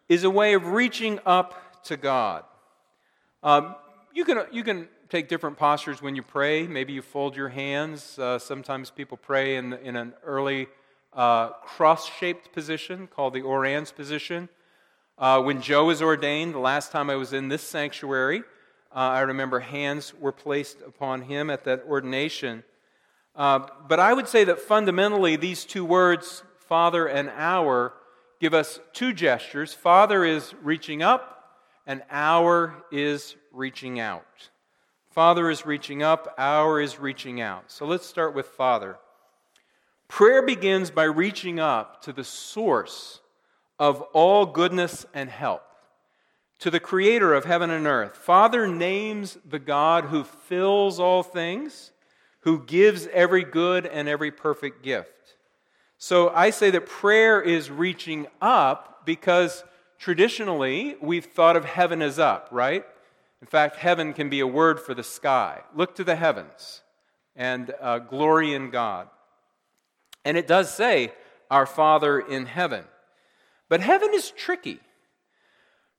is 0.09 0.25
a 0.25 0.31
way 0.31 0.55
of 0.55 0.67
reaching 0.67 1.19
up 1.27 1.83
to 1.85 1.97
God. 1.97 2.45
Um, 3.43 3.75
you, 4.13 4.25
can, 4.25 4.45
you 4.53 4.63
can 4.63 4.89
take 5.09 5.29
different 5.29 5.57
postures 5.57 6.01
when 6.01 6.15
you 6.15 6.23
pray. 6.23 6.67
Maybe 6.67 6.93
you 6.93 7.03
fold 7.03 7.37
your 7.37 7.49
hands. 7.49 8.19
Uh, 8.19 8.39
sometimes 8.39 8.91
people 8.91 9.17
pray 9.17 9.57
in, 9.57 9.73
in 9.73 9.97
an 9.97 10.15
early 10.25 10.69
uh, 11.13 11.51
cross 11.51 12.09
shaped 12.19 12.53
position 12.53 13.07
called 13.07 13.35
the 13.35 13.43
orans 13.43 13.93
position. 13.93 14.49
Uh, 15.19 15.41
when 15.43 15.61
Joe 15.61 15.87
was 15.87 16.03
ordained, 16.03 16.55
the 16.55 16.59
last 16.59 16.91
time 16.93 17.11
I 17.11 17.17
was 17.17 17.33
in 17.33 17.49
this 17.49 17.63
sanctuary, 17.63 18.43
uh, 18.95 18.99
I 18.99 19.21
remember 19.21 19.59
hands 19.59 20.15
were 20.15 20.33
placed 20.33 20.81
upon 20.81 21.23
him 21.23 21.51
at 21.51 21.65
that 21.65 21.83
ordination. 21.89 22.63
Uh, 23.35 23.67
but 23.89 23.99
I 23.99 24.13
would 24.13 24.29
say 24.29 24.45
that 24.45 24.61
fundamentally, 24.61 25.35
these 25.35 25.65
two 25.65 25.85
words, 25.85 26.45
Father 26.59 27.07
and 27.07 27.29
Our, 27.31 27.93
give 28.41 28.55
us 28.55 28.79
two 28.93 29.13
gestures. 29.13 29.75
Father 29.75 30.25
is 30.25 30.55
reaching 30.63 31.03
up, 31.03 31.57
and 31.87 32.03
Our 32.11 32.85
is 32.93 33.35
reaching 33.53 33.99
out. 33.99 34.51
Father 35.11 35.51
is 35.51 35.67
reaching 35.67 36.03
up, 36.03 36.33
Our 36.39 36.81
is 36.81 37.01
reaching 37.01 37.41
out. 37.41 37.71
So 37.73 37.87
let's 37.87 38.07
start 38.07 38.35
with 38.35 38.47
Father. 38.47 38.99
Prayer 40.07 40.43
begins 40.43 40.91
by 40.91 41.05
reaching 41.05 41.59
up 41.59 42.03
to 42.03 42.13
the 42.13 42.25
source 42.25 43.21
of 43.79 44.03
all 44.13 44.47
goodness 44.47 45.05
and 45.13 45.29
help, 45.29 45.63
to 46.61 46.71
the 46.71 46.81
creator 46.81 47.35
of 47.35 47.45
heaven 47.45 47.71
and 47.71 47.87
earth. 47.87 48.17
Father 48.17 48.67
names 48.67 49.39
the 49.45 49.59
God 49.59 50.07
who 50.07 50.25
fills 50.25 51.01
all 51.01 51.23
things, 51.23 51.91
who 52.41 52.61
gives 52.61 53.07
every 53.09 53.45
good 53.45 53.87
and 53.87 54.09
every 54.09 54.31
perfect 54.31 54.83
gift. 54.83 55.11
So 55.99 56.31
I 56.31 56.51
say 56.51 56.71
that 56.71 56.87
prayer 56.87 57.41
is 57.41 57.71
reaching 57.71 58.27
up 58.41 59.07
because 59.07 59.65
traditionally 59.99 60.97
we've 61.01 61.25
thought 61.25 61.57
of 61.57 61.65
heaven 61.65 62.03
as 62.03 62.19
up, 62.19 62.49
right? 62.51 62.85
In 63.41 63.47
fact, 63.47 63.77
heaven 63.77 64.13
can 64.13 64.29
be 64.29 64.41
a 64.41 64.47
word 64.47 64.81
for 64.81 64.95
the 64.95 65.03
sky. 65.03 65.61
Look 65.75 65.95
to 65.97 66.05
the 66.05 66.17
heavens 66.17 66.83
and 67.37 67.73
uh, 67.81 67.99
glory 67.99 68.55
in 68.55 68.71
God. 68.71 69.09
And 70.25 70.37
it 70.37 70.47
does 70.47 70.73
say, 70.73 71.13
Our 71.51 71.67
Father 71.67 72.19
in 72.19 72.47
heaven. 72.47 72.85
But 73.69 73.81
heaven 73.81 74.11
is 74.15 74.31
tricky. 74.31 74.81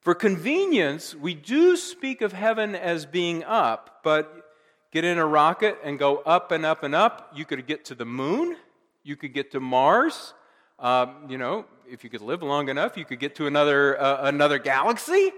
For 0.05 0.13
convenience, 0.13 1.15
we 1.15 1.33
do 1.33 1.75
speak 1.75 2.21
of 2.21 2.31
heaven 2.31 2.75
as 2.75 3.07
being 3.07 3.43
up, 3.43 4.01
but 4.03 4.51
get 4.91 5.03
in 5.03 5.17
a 5.17 5.25
rocket 5.25 5.79
and 5.83 5.97
go 5.97 6.17
up 6.17 6.51
and 6.51 6.63
up 6.63 6.83
and 6.83 6.93
up. 6.93 7.31
You 7.33 7.43
could 7.43 7.65
get 7.65 7.85
to 7.85 7.95
the 7.95 8.05
moon, 8.05 8.55
you 9.01 9.15
could 9.15 9.33
get 9.33 9.49
to 9.53 9.59
Mars. 9.59 10.35
Um, 10.77 11.25
you 11.27 11.39
know, 11.39 11.65
if 11.89 12.03
you 12.03 12.11
could 12.11 12.21
live 12.21 12.43
long 12.43 12.69
enough, 12.69 12.97
you 12.97 13.03
could 13.03 13.19
get 13.19 13.33
to 13.37 13.47
another, 13.47 13.99
uh, 13.99 14.27
another 14.27 14.59
galaxy, 14.59 15.31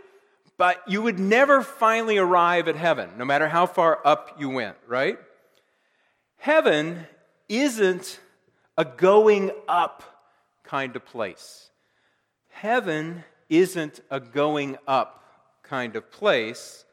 but 0.58 0.84
you 0.86 1.02
would 1.02 1.18
never 1.18 1.62
finally 1.62 2.18
arrive 2.18 2.68
at 2.68 2.76
heaven, 2.76 3.12
no 3.18 3.24
matter 3.24 3.48
how 3.48 3.68
far 3.68 4.02
up 4.04 4.36
you 4.38 4.50
went, 4.50 4.76
right? 4.86 5.18
Heaven 6.40 7.08
isn't 7.48 8.20
a 8.78 8.84
going 8.84 9.52
up 9.70 10.04
kind 10.66 10.98
of 10.98 11.06
place. 11.06 11.70
Heaven 12.50 13.24
isn't 13.50 14.00
a 14.10 14.20
going 14.20 14.78
up 14.88 15.24
kind 15.64 15.96
of 15.96 16.12
place, 16.12 16.86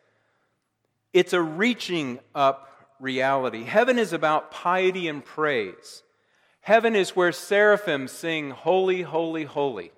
it's 1.12 1.32
a 1.32 1.40
reaching 1.40 2.18
up 2.34 2.70
reality. 2.98 3.64
Heaven 3.64 3.98
is 3.98 4.12
about 4.12 4.50
piety 4.50 5.08
and 5.08 5.24
praise. 5.24 6.02
Heaven 6.60 6.96
is 6.96 7.14
where 7.14 7.30
seraphim 7.30 8.08
sing, 8.08 8.50
Holy, 8.50 9.02
Holy, 9.02 9.44
Holy. 9.44 9.92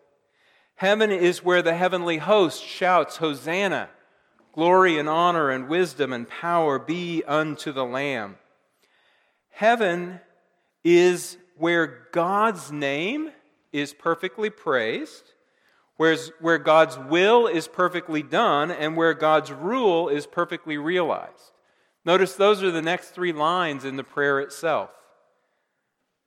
Heaven 0.75 1.10
is 1.10 1.44
where 1.44 1.62
the 1.62 1.75
heavenly 1.75 2.18
host 2.18 2.62
shouts, 2.62 3.16
Hosanna, 3.16 3.88
glory 4.52 4.98
and 4.98 5.08
honor 5.08 5.50
and 5.50 5.68
wisdom 5.68 6.12
and 6.12 6.28
power 6.28 6.78
be 6.78 7.22
unto 7.25 7.73
the 7.73 7.84
Lamb. 7.84 8.36
Heaven 9.50 10.21
is 10.84 11.38
where 11.56 12.08
God's 12.12 12.71
name 12.71 13.30
is 13.73 13.95
perfectly 13.95 14.50
praised, 14.50 15.32
whereas, 15.97 16.30
where 16.41 16.59
God's 16.59 16.99
will 16.99 17.47
is 17.47 17.69
perfectly 17.69 18.23
done, 18.23 18.71
and 18.71 18.97
where 18.97 19.15
God's 19.15 19.52
rule 19.52 20.09
is 20.09 20.26
perfectly 20.26 20.76
realized. 20.76 21.52
Notice 22.04 22.35
those 22.35 22.63
are 22.63 22.71
the 22.71 22.82
next 22.82 23.09
three 23.11 23.32
lines 23.32 23.85
in 23.85 23.97
the 23.97 24.04
prayer 24.04 24.41
itself. 24.41 24.91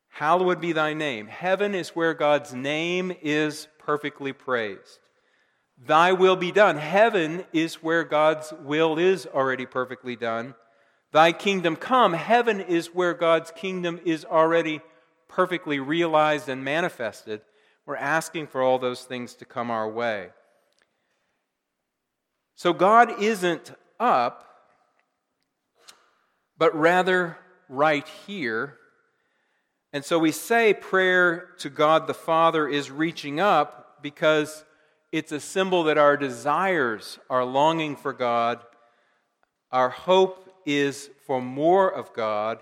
Hallowed 0.09 0.59
be 0.59 0.73
thy 0.73 0.93
name. 0.93 1.27
Heaven 1.27 1.73
is 1.73 1.89
where 1.89 2.13
God's 2.13 2.53
name 2.53 3.13
is 3.21 3.67
perfectly 3.77 4.33
praised. 4.33 4.99
Thy 5.77 6.11
will 6.11 6.35
be 6.35 6.51
done. 6.51 6.77
Heaven 6.77 7.45
is 7.53 7.75
where 7.75 8.03
God's 8.03 8.51
will 8.63 8.97
is 8.99 9.25
already 9.25 9.65
perfectly 9.65 10.17
done. 10.17 10.55
Thy 11.11 11.31
kingdom 11.31 11.75
come. 11.75 12.13
Heaven 12.13 12.59
is 12.59 12.87
where 12.87 13.13
God's 13.13 13.51
kingdom 13.51 13.99
is 14.03 14.25
already 14.25 14.81
perfectly 15.29 15.79
realized 15.79 16.49
and 16.49 16.63
manifested. 16.63 17.41
We're 17.89 17.95
asking 17.95 18.45
for 18.45 18.61
all 18.61 18.77
those 18.77 19.01
things 19.01 19.33
to 19.37 19.45
come 19.45 19.71
our 19.71 19.89
way. 19.89 20.29
So 22.53 22.71
God 22.71 23.19
isn't 23.19 23.73
up, 23.99 24.47
but 26.55 26.75
rather 26.75 27.35
right 27.67 28.07
here. 28.27 28.77
And 29.91 30.05
so 30.05 30.19
we 30.19 30.31
say 30.31 30.71
prayer 30.71 31.47
to 31.57 31.71
God 31.71 32.05
the 32.05 32.13
Father 32.13 32.67
is 32.67 32.91
reaching 32.91 33.39
up 33.39 34.03
because 34.03 34.63
it's 35.11 35.31
a 35.31 35.39
symbol 35.39 35.85
that 35.85 35.97
our 35.97 36.15
desires 36.15 37.17
are 37.27 37.43
longing 37.43 37.95
for 37.95 38.13
God. 38.13 38.59
Our 39.71 39.89
hope 39.89 40.47
is 40.63 41.09
for 41.25 41.41
more 41.41 41.91
of 41.91 42.13
God, 42.13 42.59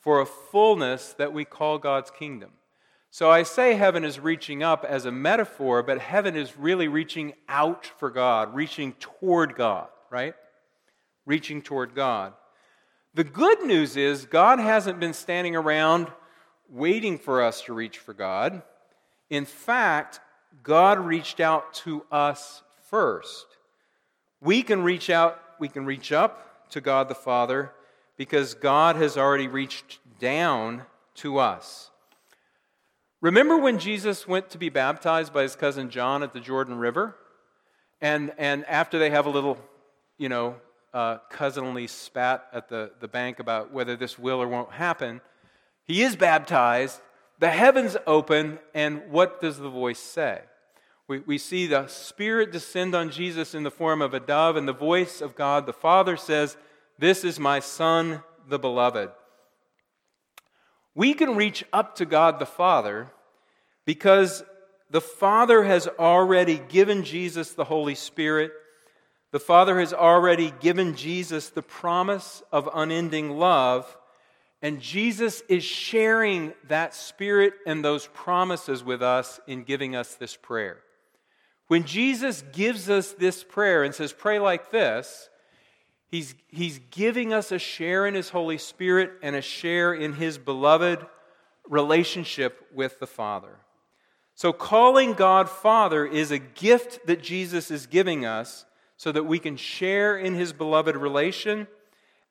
for 0.00 0.20
a 0.20 0.26
fullness 0.26 1.12
that 1.18 1.32
we 1.32 1.44
call 1.44 1.78
God's 1.78 2.10
kingdom. 2.10 2.50
So 3.16 3.30
I 3.30 3.44
say 3.44 3.76
heaven 3.76 4.04
is 4.04 4.20
reaching 4.20 4.62
up 4.62 4.84
as 4.84 5.06
a 5.06 5.10
metaphor, 5.10 5.82
but 5.82 6.00
heaven 6.00 6.36
is 6.36 6.58
really 6.58 6.86
reaching 6.86 7.32
out 7.48 7.86
for 7.86 8.10
God, 8.10 8.54
reaching 8.54 8.92
toward 9.00 9.54
God, 9.54 9.88
right? 10.10 10.34
Reaching 11.24 11.62
toward 11.62 11.94
God. 11.94 12.34
The 13.14 13.24
good 13.24 13.62
news 13.62 13.96
is 13.96 14.26
God 14.26 14.58
hasn't 14.58 15.00
been 15.00 15.14
standing 15.14 15.56
around 15.56 16.08
waiting 16.68 17.16
for 17.16 17.42
us 17.42 17.62
to 17.62 17.72
reach 17.72 17.96
for 17.96 18.12
God. 18.12 18.60
In 19.30 19.46
fact, 19.46 20.20
God 20.62 20.98
reached 20.98 21.40
out 21.40 21.72
to 21.86 22.04
us 22.12 22.62
first. 22.90 23.46
We 24.42 24.62
can 24.62 24.82
reach 24.82 25.08
out, 25.08 25.40
we 25.58 25.70
can 25.70 25.86
reach 25.86 26.12
up 26.12 26.68
to 26.68 26.82
God 26.82 27.08
the 27.08 27.14
Father 27.14 27.72
because 28.18 28.52
God 28.52 28.96
has 28.96 29.16
already 29.16 29.48
reached 29.48 30.00
down 30.20 30.82
to 31.14 31.38
us. 31.38 31.92
Remember 33.20 33.56
when 33.56 33.78
Jesus 33.78 34.28
went 34.28 34.50
to 34.50 34.58
be 34.58 34.68
baptized 34.68 35.32
by 35.32 35.42
his 35.42 35.56
cousin 35.56 35.88
John 35.88 36.22
at 36.22 36.32
the 36.32 36.40
Jordan 36.40 36.78
River? 36.78 37.16
And, 38.00 38.32
and 38.36 38.64
after 38.66 38.98
they 38.98 39.10
have 39.10 39.26
a 39.26 39.30
little, 39.30 39.58
you 40.18 40.28
know, 40.28 40.56
uh, 40.92 41.18
cousinly 41.30 41.86
spat 41.86 42.46
at 42.52 42.68
the, 42.68 42.90
the 43.00 43.08
bank 43.08 43.38
about 43.38 43.72
whether 43.72 43.96
this 43.96 44.18
will 44.18 44.40
or 44.40 44.48
won't 44.48 44.72
happen, 44.72 45.20
he 45.84 46.02
is 46.02 46.14
baptized, 46.16 47.00
the 47.38 47.48
heavens 47.48 47.96
open, 48.06 48.58
and 48.74 49.02
what 49.10 49.40
does 49.40 49.58
the 49.58 49.70
voice 49.70 49.98
say? 49.98 50.42
We, 51.08 51.20
we 51.20 51.38
see 51.38 51.66
the 51.66 51.86
Spirit 51.86 52.50
descend 52.50 52.94
on 52.94 53.10
Jesus 53.10 53.54
in 53.54 53.62
the 53.62 53.70
form 53.70 54.02
of 54.02 54.12
a 54.12 54.20
dove, 54.20 54.56
and 54.56 54.66
the 54.66 54.72
voice 54.72 55.20
of 55.20 55.36
God 55.36 55.64
the 55.64 55.72
Father 55.72 56.16
says, 56.16 56.56
this 56.98 57.24
is 57.24 57.38
my 57.38 57.60
Son, 57.60 58.22
the 58.48 58.58
Beloved. 58.58 59.10
We 60.96 61.12
can 61.12 61.36
reach 61.36 61.62
up 61.74 61.96
to 61.96 62.06
God 62.06 62.38
the 62.38 62.46
Father 62.46 63.12
because 63.84 64.42
the 64.90 65.02
Father 65.02 65.62
has 65.62 65.86
already 65.86 66.58
given 66.58 67.04
Jesus 67.04 67.52
the 67.52 67.64
Holy 67.64 67.94
Spirit. 67.94 68.50
The 69.30 69.38
Father 69.38 69.78
has 69.78 69.92
already 69.92 70.54
given 70.58 70.96
Jesus 70.96 71.50
the 71.50 71.62
promise 71.62 72.42
of 72.50 72.70
unending 72.72 73.38
love. 73.38 73.94
And 74.62 74.80
Jesus 74.80 75.42
is 75.50 75.62
sharing 75.62 76.54
that 76.68 76.94
Spirit 76.94 77.52
and 77.66 77.84
those 77.84 78.06
promises 78.14 78.82
with 78.82 79.02
us 79.02 79.38
in 79.46 79.64
giving 79.64 79.94
us 79.94 80.14
this 80.14 80.34
prayer. 80.34 80.78
When 81.68 81.84
Jesus 81.84 82.42
gives 82.54 82.88
us 82.88 83.12
this 83.12 83.44
prayer 83.44 83.84
and 83.84 83.94
says, 83.94 84.14
Pray 84.14 84.38
like 84.38 84.70
this, 84.70 85.28
He's, 86.08 86.34
he's 86.48 86.80
giving 86.90 87.32
us 87.32 87.50
a 87.50 87.58
share 87.58 88.06
in 88.06 88.14
His 88.14 88.30
Holy 88.30 88.58
Spirit 88.58 89.12
and 89.22 89.34
a 89.34 89.42
share 89.42 89.92
in 89.92 90.14
His 90.14 90.38
beloved 90.38 91.04
relationship 91.68 92.66
with 92.72 93.00
the 93.00 93.06
Father. 93.06 93.58
So, 94.34 94.52
calling 94.52 95.14
God 95.14 95.48
Father 95.48 96.06
is 96.06 96.30
a 96.30 96.38
gift 96.38 97.06
that 97.06 97.22
Jesus 97.22 97.70
is 97.70 97.86
giving 97.86 98.24
us 98.24 98.66
so 98.96 99.10
that 99.12 99.24
we 99.24 99.38
can 99.38 99.56
share 99.56 100.16
in 100.16 100.34
His 100.34 100.52
beloved 100.52 100.96
relation 100.96 101.66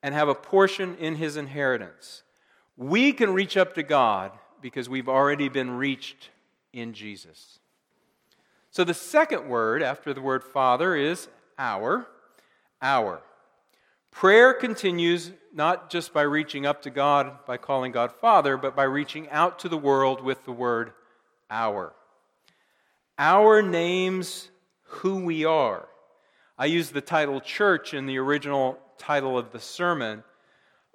and 0.02 0.14
have 0.14 0.30
a 0.30 0.36
portion 0.36 0.96
in 0.98 1.16
His 1.16 1.36
inheritance. 1.36 2.24
We 2.78 3.12
can 3.12 3.34
reach 3.34 3.58
up 3.58 3.74
to 3.76 3.84
God 3.84 4.32
because 4.62 4.88
we've 4.88 5.10
already 5.10 5.50
been 5.50 5.72
reached 5.72 6.30
in 6.72 6.94
Jesus. 6.94 7.60
So, 8.70 8.84
the 8.84 8.94
second 8.94 9.50
word 9.50 9.82
after 9.82 10.14
the 10.14 10.22
word 10.22 10.44
Father 10.44 10.96
is 10.96 11.28
our, 11.58 12.08
our. 12.82 13.22
Prayer 14.16 14.54
continues 14.54 15.34
not 15.54 15.90
just 15.90 16.14
by 16.14 16.22
reaching 16.22 16.66
up 16.66 16.84
to 16.84 16.90
God 16.90 17.46
by 17.46 17.58
calling 17.58 17.92
God 17.92 18.14
Father, 18.14 18.56
but 18.56 18.74
by 18.74 18.84
reaching 18.84 19.30
out 19.30 19.60
to 19.60 19.68
the 19.68 19.78
world 19.78 20.22
with 20.22 20.46
the 20.46 20.54
word 20.54 20.94
our. 21.52 21.94
Our 23.20 23.62
names 23.62 24.50
who 24.84 25.26
we 25.26 25.44
are. 25.44 25.90
I 26.58 26.68
use 26.68 26.92
the 26.92 27.02
title 27.02 27.42
church 27.42 27.94
in 27.94 28.06
the 28.06 28.18
original 28.18 28.80
title 28.98 29.38
of 29.38 29.52
the 29.52 29.60
sermon, 29.60 30.24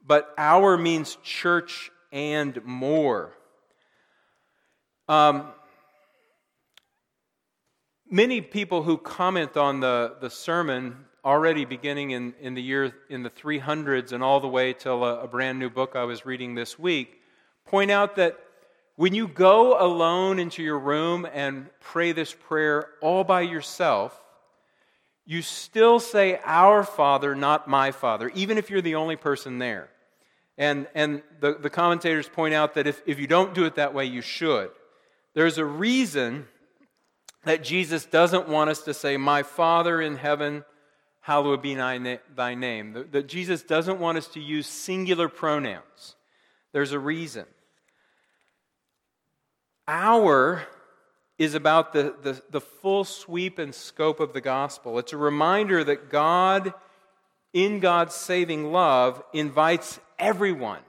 but 0.06 0.32
our 0.38 0.78
means 0.78 1.18
church 1.22 1.90
and 2.10 2.58
more. 2.64 3.34
Um, 5.08 5.48
many 8.10 8.40
people 8.40 8.82
who 8.82 8.96
comment 8.96 9.58
on 9.58 9.80
the, 9.80 10.16
the 10.22 10.30
sermon 10.30 11.04
already 11.24 11.64
beginning 11.64 12.12
in, 12.12 12.34
in 12.40 12.54
the 12.54 12.62
year 12.62 12.94
in 13.08 13.22
the 13.22 13.30
300s 13.30 14.12
and 14.12 14.22
all 14.22 14.40
the 14.40 14.48
way 14.48 14.72
till 14.72 15.04
a, 15.04 15.20
a 15.20 15.28
brand 15.28 15.58
new 15.58 15.70
book 15.70 15.94
I 15.94 16.04
was 16.04 16.24
reading 16.24 16.54
this 16.54 16.78
week 16.78 17.20
point 17.66 17.90
out 17.90 18.16
that 18.16 18.38
when 18.96 19.14
you 19.14 19.28
go 19.28 19.80
alone 19.80 20.38
into 20.38 20.62
your 20.62 20.78
room 20.78 21.26
and 21.32 21.66
pray 21.80 22.12
this 22.12 22.34
prayer 22.34 22.88
all 23.00 23.24
by 23.24 23.40
yourself, 23.42 24.20
you 25.24 25.40
still 25.40 26.00
say, 26.00 26.40
Our 26.44 26.82
Father, 26.82 27.34
not 27.34 27.68
my 27.68 27.92
Father, 27.92 28.30
even 28.34 28.58
if 28.58 28.68
you're 28.68 28.82
the 28.82 28.96
only 28.96 29.16
person 29.16 29.58
there. 29.58 29.88
And, 30.58 30.86
and 30.94 31.22
the, 31.40 31.54
the 31.54 31.70
commentators 31.70 32.28
point 32.28 32.52
out 32.52 32.74
that 32.74 32.86
if, 32.86 33.00
if 33.06 33.18
you 33.18 33.26
don't 33.26 33.54
do 33.54 33.64
it 33.64 33.76
that 33.76 33.94
way, 33.94 34.04
you 34.04 34.20
should. 34.20 34.70
There's 35.32 35.56
a 35.56 35.64
reason 35.64 36.48
that 37.44 37.64
Jesus 37.64 38.04
doesn't 38.04 38.48
want 38.48 38.68
us 38.68 38.82
to 38.82 38.92
say, 38.92 39.16
My 39.16 39.42
Father 39.42 40.02
in 40.02 40.16
heaven, 40.16 40.64
hallowed 41.30 41.62
be 41.62 41.76
thy 41.76 42.56
name. 42.56 43.06
That 43.12 43.28
Jesus 43.28 43.62
doesn't 43.62 44.00
want 44.00 44.18
us 44.18 44.26
to 44.28 44.40
use 44.40 44.66
singular 44.66 45.28
pronouns. 45.28 46.16
There's 46.72 46.90
a 46.90 46.98
reason. 46.98 47.46
Our 49.86 50.66
is 51.38 51.54
about 51.54 51.92
the, 51.92 52.16
the, 52.20 52.42
the, 52.50 52.60
full 52.60 53.04
sweep 53.04 53.60
and 53.60 53.72
scope 53.72 54.18
of 54.18 54.32
the 54.32 54.40
gospel. 54.40 54.98
It's 54.98 55.12
a 55.12 55.16
reminder 55.16 55.84
that 55.84 56.10
God, 56.10 56.74
in 57.52 57.78
God's 57.78 58.16
saving 58.16 58.72
love, 58.72 59.22
invites 59.32 60.00
everyone. 60.18 60.82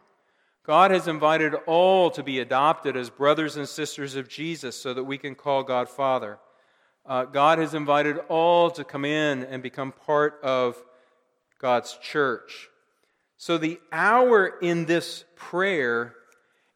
God 0.66 0.90
has 0.90 1.08
invited 1.08 1.54
all 1.68 2.10
to 2.10 2.24
be 2.24 2.40
adopted 2.40 2.98
as 2.98 3.12
brothers 3.12 3.58
and 3.58 3.70
sisters 3.70 4.16
of 4.16 4.28
Jesus 4.28 4.76
so 4.76 4.92
that 4.92 5.04
we 5.04 5.20
can 5.20 5.36
call 5.36 5.62
God 5.62 5.88
Father. 5.88 6.40
Uh, 7.06 7.26
God 7.26 7.60
has 7.60 7.74
invited 7.74 8.18
all 8.30 8.70
to 8.72 8.84
come 8.84 9.06
in 9.06 9.44
and 9.44 9.64
become 9.64 9.92
part 9.92 10.40
of 10.44 10.82
God's 11.60 11.98
church. 12.02 12.70
So 13.38 13.58
the 13.58 13.80
our 13.92 14.60
in 14.60 14.86
this 14.86 15.26
prayer 15.36 16.16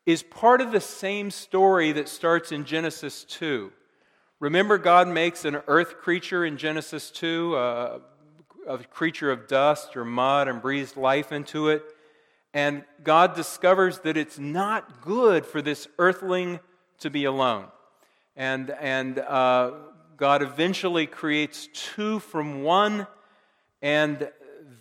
is 0.05 0.23
part 0.23 0.61
of 0.61 0.71
the 0.71 0.81
same 0.81 1.31
story 1.31 1.91
that 1.91 2.09
starts 2.09 2.51
in 2.51 2.65
Genesis 2.65 3.23
2. 3.25 3.71
Remember, 4.39 4.77
God 4.77 5.07
makes 5.07 5.45
an 5.45 5.57
earth 5.67 5.97
creature 5.97 6.45
in 6.45 6.57
Genesis 6.57 7.09
2, 7.11 7.55
uh, 7.55 7.99
a 8.67 8.77
creature 8.79 9.31
of 9.31 9.47
dust 9.47 9.95
or 9.95 10.05
mud, 10.05 10.47
and 10.47 10.61
breathes 10.61 10.97
life 10.97 11.31
into 11.31 11.69
it. 11.69 11.83
And 12.53 12.83
God 13.03 13.35
discovers 13.35 13.99
that 13.99 14.17
it's 14.17 14.39
not 14.39 15.01
good 15.01 15.45
for 15.45 15.61
this 15.61 15.87
earthling 15.97 16.59
to 16.99 17.09
be 17.09 17.25
alone. 17.25 17.65
And, 18.35 18.69
and 18.69 19.19
uh, 19.19 19.71
God 20.17 20.41
eventually 20.41 21.07
creates 21.07 21.67
two 21.73 22.19
from 22.19 22.63
one, 22.63 23.07
and 23.81 24.29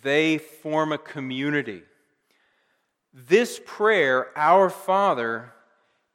they 0.01 0.37
form 0.37 0.91
a 0.91 0.97
community. 0.97 1.83
This 3.13 3.59
prayer, 3.65 4.27
Our 4.37 4.69
Father, 4.69 5.53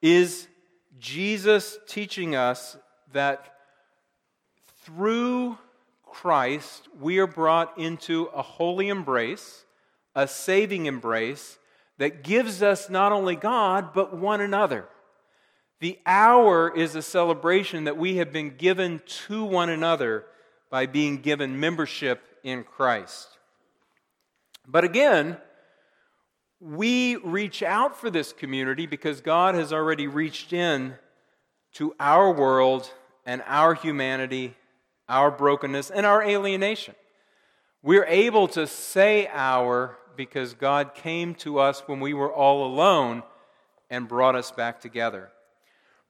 is 0.01 0.49
Jesus 0.99 1.79
teaching 1.87 2.35
us 2.35 2.77
that 3.13 3.55
through 4.83 5.59
Christ 6.05 6.89
we 6.99 7.19
are 7.19 7.27
brought 7.27 7.79
into 7.79 8.25
a 8.27 8.43
holy 8.43 8.89
embrace, 8.89 9.65
a 10.15 10.27
saving 10.27 10.87
embrace 10.87 11.59
that 11.99 12.23
gives 12.25 12.63
us 12.63 12.89
not 12.89 13.13
only 13.13 13.37
God, 13.37 13.93
but 13.93 14.17
one 14.17 14.41
another. 14.41 14.89
The 15.81 15.99
our 16.05 16.75
is 16.75 16.95
a 16.95 17.03
celebration 17.03 17.85
that 17.85 17.97
we 17.97 18.17
have 18.17 18.33
been 18.33 18.57
given 18.57 19.01
to 19.27 19.45
one 19.45 19.71
another 19.71 20.27
by 20.71 20.87
being 20.87 21.23
given 21.23 21.59
membership 21.59 22.23
in 22.45 22.65
Christ. 22.65 23.29
But 24.69 24.85
again, 24.85 25.39
we 26.61 27.17
reach 27.17 27.63
out 27.63 27.99
for 27.99 28.11
this 28.11 28.35
community 28.35 28.87
because 28.87 29.23
God 29.23 29.55
has 29.55 29.73
already 29.73 30.07
reached 30.07 30.53
in 30.53 30.95
to 31.75 31.95
our 31.99 32.31
world 32.31 32.93
and 33.25 33.43
our 33.47 33.73
humanity, 33.75 34.55
our 35.09 35.31
brokenness, 35.31 35.91
and 35.91 36.05
our 36.05 36.23
alienation. 36.23 36.95
We're 37.83 38.05
able 38.05 38.49
to 38.49 38.67
say 38.67 39.29
our 39.33 39.97
because 40.15 40.53
God 40.53 40.95
came 40.95 41.35
to 41.37 41.59
us 41.59 41.83
when 41.87 42.01
we 42.01 42.13
were 42.13 42.31
all 42.31 42.67
alone 42.67 43.23
and 43.89 44.07
brought 44.07 44.37
us 44.37 44.51
back 44.51 44.83
together. 44.83 45.31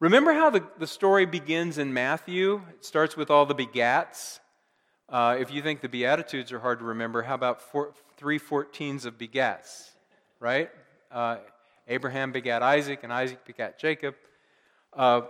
Remember 0.00 0.32
how 0.32 0.48
the, 0.48 0.64
the 0.78 0.86
story 0.86 1.26
begins 1.26 1.76
in 1.76 1.92
Matthew? 1.92 2.62
It 2.70 2.86
starts 2.86 3.18
with 3.18 3.30
all 3.30 3.44
the 3.44 3.54
begats. 3.54 4.40
Uh, 5.10 5.36
if 5.38 5.52
you 5.52 5.60
think 5.60 5.82
the 5.82 5.90
Beatitudes 5.90 6.52
are 6.52 6.58
hard 6.58 6.78
to 6.78 6.86
remember, 6.86 7.20
how 7.20 7.34
about 7.34 7.60
four, 7.60 7.92
three 8.16 8.38
fourteens 8.38 9.04
of 9.04 9.18
begats, 9.18 9.90
right? 10.38 10.70
Uh, 11.12 11.36
Abraham 11.86 12.32
begat 12.32 12.62
Isaac, 12.62 13.00
and 13.02 13.12
Isaac 13.12 13.44
begat 13.44 13.78
Jacob. 13.78 14.14
Uh, 14.96 15.22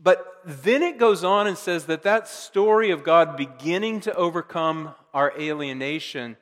but 0.00 0.40
then 0.46 0.82
it 0.82 0.98
goes 0.98 1.24
on 1.24 1.46
and 1.46 1.58
says 1.58 1.84
that 1.84 2.04
that 2.04 2.26
story 2.26 2.90
of 2.90 3.04
God 3.04 3.36
beginning 3.36 4.00
to 4.00 4.14
overcome 4.14 4.94
our 5.12 5.30
alienation 5.38 6.38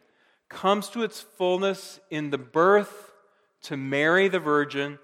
comes 0.49 0.89
to 0.91 1.03
its 1.03 1.21
fullness 1.21 1.99
in 2.09 2.31
the 2.31 2.39
birth 2.39 3.15
to 3.63 3.77
Mary 3.77 4.29
the 4.29 4.39
Virgin 4.39 5.01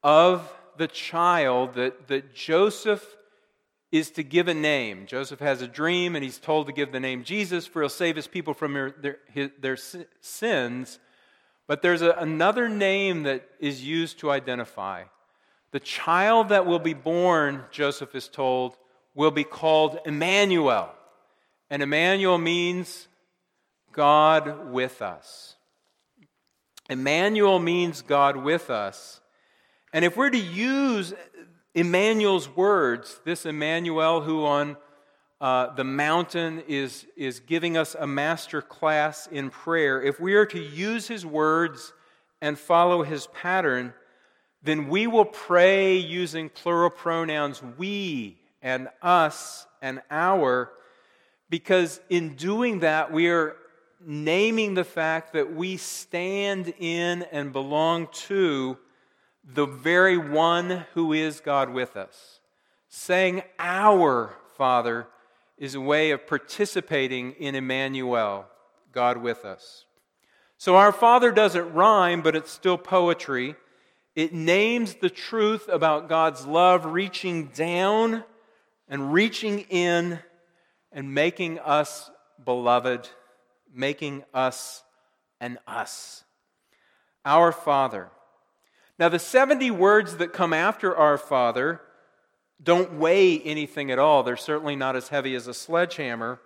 of 0.00 0.52
the 0.76 0.88
child 0.88 1.74
that, 1.74 2.08
that 2.08 2.34
Joseph 2.34 3.16
is 3.92 4.10
to 4.10 4.24
give 4.24 4.48
a 4.48 4.54
name. 4.54 5.06
Joseph 5.06 5.38
has 5.38 5.62
a 5.62 5.68
dream 5.68 6.16
and 6.16 6.24
he's 6.24 6.38
told 6.38 6.66
to 6.66 6.72
give 6.72 6.90
the 6.90 6.98
name 6.98 7.22
Jesus 7.22 7.66
for 7.66 7.80
he'll 7.80 7.88
save 7.88 8.16
his 8.16 8.26
people 8.26 8.52
from 8.52 8.72
their, 8.72 8.90
their, 8.90 9.18
his, 9.32 9.50
their 9.60 9.76
sins. 10.20 10.98
But 11.66 11.80
there's 11.80 12.02
a, 12.02 12.10
another 12.12 12.68
name 12.68 13.22
that 13.22 13.48
is 13.60 13.84
used 13.84 14.18
to 14.18 14.30
identify. 14.30 15.04
The 15.70 15.80
child 15.80 16.48
that 16.48 16.66
will 16.66 16.78
be 16.78 16.94
born, 16.94 17.64
Joseph 17.70 18.14
is 18.14 18.28
told, 18.28 18.76
will 19.14 19.30
be 19.30 19.44
called 19.44 19.98
Emmanuel. 20.04 20.90
And 21.70 21.82
Emmanuel 21.82 22.38
means 22.38 23.08
God 23.92 24.70
with 24.70 25.02
us. 25.02 25.54
Emmanuel 26.90 27.58
means 27.58 28.02
God 28.02 28.36
with 28.36 28.70
us. 28.70 29.20
And 29.94 30.04
if 30.04 30.16
we're 30.16 30.30
to 30.30 30.36
use 30.36 31.14
Emmanuel's 31.72 32.48
words, 32.48 33.20
this 33.24 33.46
Emmanuel 33.46 34.22
who 34.22 34.44
on 34.44 34.76
uh, 35.40 35.72
the 35.76 35.84
mountain 35.84 36.64
is, 36.66 37.06
is 37.16 37.38
giving 37.38 37.76
us 37.76 37.94
a 37.94 38.04
master 38.04 38.60
class 38.60 39.28
in 39.28 39.50
prayer, 39.50 40.02
if 40.02 40.18
we 40.18 40.34
are 40.34 40.46
to 40.46 40.60
use 40.60 41.06
his 41.06 41.24
words 41.24 41.92
and 42.40 42.58
follow 42.58 43.04
his 43.04 43.28
pattern, 43.28 43.94
then 44.64 44.88
we 44.88 45.06
will 45.06 45.24
pray 45.24 45.96
using 45.96 46.48
plural 46.48 46.90
pronouns 46.90 47.62
we 47.78 48.36
and 48.62 48.88
us 49.00 49.64
and 49.80 50.02
our, 50.10 50.72
because 51.50 52.00
in 52.10 52.34
doing 52.34 52.80
that, 52.80 53.12
we 53.12 53.28
are 53.28 53.54
naming 54.04 54.74
the 54.74 54.82
fact 54.82 55.34
that 55.34 55.54
we 55.54 55.76
stand 55.76 56.74
in 56.80 57.22
and 57.30 57.52
belong 57.52 58.08
to 58.12 58.76
the 59.44 59.66
very 59.66 60.16
one 60.16 60.86
who 60.94 61.12
is 61.12 61.40
God 61.40 61.70
with 61.70 61.96
us. 61.96 62.40
Saying 62.88 63.42
our 63.58 64.36
Father 64.56 65.06
is 65.58 65.74
a 65.74 65.80
way 65.80 66.10
of 66.10 66.26
participating 66.26 67.32
in 67.32 67.54
Emmanuel, 67.54 68.46
God 68.92 69.18
with 69.18 69.44
us. 69.44 69.84
So 70.56 70.76
our 70.76 70.92
Father 70.92 71.30
doesn't 71.30 71.74
rhyme, 71.74 72.22
but 72.22 72.36
it's 72.36 72.50
still 72.50 72.78
poetry. 72.78 73.56
It 74.14 74.32
names 74.32 74.94
the 74.94 75.10
truth 75.10 75.68
about 75.68 76.08
God's 76.08 76.46
love 76.46 76.86
reaching 76.86 77.48
down 77.48 78.24
and 78.88 79.12
reaching 79.12 79.60
in 79.70 80.20
and 80.92 81.12
making 81.12 81.58
us 81.58 82.10
beloved, 82.44 83.08
making 83.74 84.24
us 84.32 84.82
an 85.40 85.58
us. 85.66 86.24
Our 87.24 87.50
Father. 87.52 88.08
Now, 88.98 89.08
the 89.08 89.18
70 89.18 89.70
words 89.70 90.18
that 90.18 90.32
come 90.32 90.52
after 90.52 90.96
our 90.96 91.18
Father 91.18 91.80
don't 92.62 92.98
weigh 92.98 93.40
anything 93.40 93.90
at 93.90 93.98
all. 93.98 94.22
They're 94.22 94.36
certainly 94.36 94.76
not 94.76 94.96
as 94.96 95.08
heavy 95.08 95.34
as 95.34 95.46
a 95.46 95.54
sledgehammer. 95.54 96.40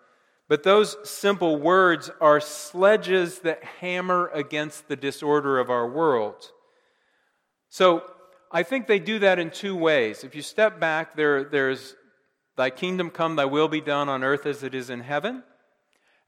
But 0.48 0.62
those 0.62 0.96
simple 1.04 1.56
words 1.56 2.10
are 2.20 2.40
sledges 2.40 3.40
that 3.40 3.62
hammer 3.64 4.30
against 4.32 4.88
the 4.88 4.96
disorder 4.96 5.58
of 5.58 5.68
our 5.68 5.86
world. 5.86 6.50
So 7.68 8.02
I 8.50 8.62
think 8.62 8.86
they 8.86 8.98
do 8.98 9.18
that 9.18 9.38
in 9.38 9.50
two 9.50 9.76
ways. 9.76 10.24
If 10.24 10.34
you 10.34 10.40
step 10.40 10.80
back, 10.80 11.16
there, 11.16 11.44
there's 11.44 11.94
Thy 12.58 12.70
kingdom 12.70 13.10
come, 13.10 13.36
thy 13.36 13.44
will 13.44 13.68
be 13.68 13.80
done 13.80 14.08
on 14.08 14.24
earth 14.24 14.44
as 14.44 14.64
it 14.64 14.74
is 14.74 14.90
in 14.90 14.98
heaven. 14.98 15.44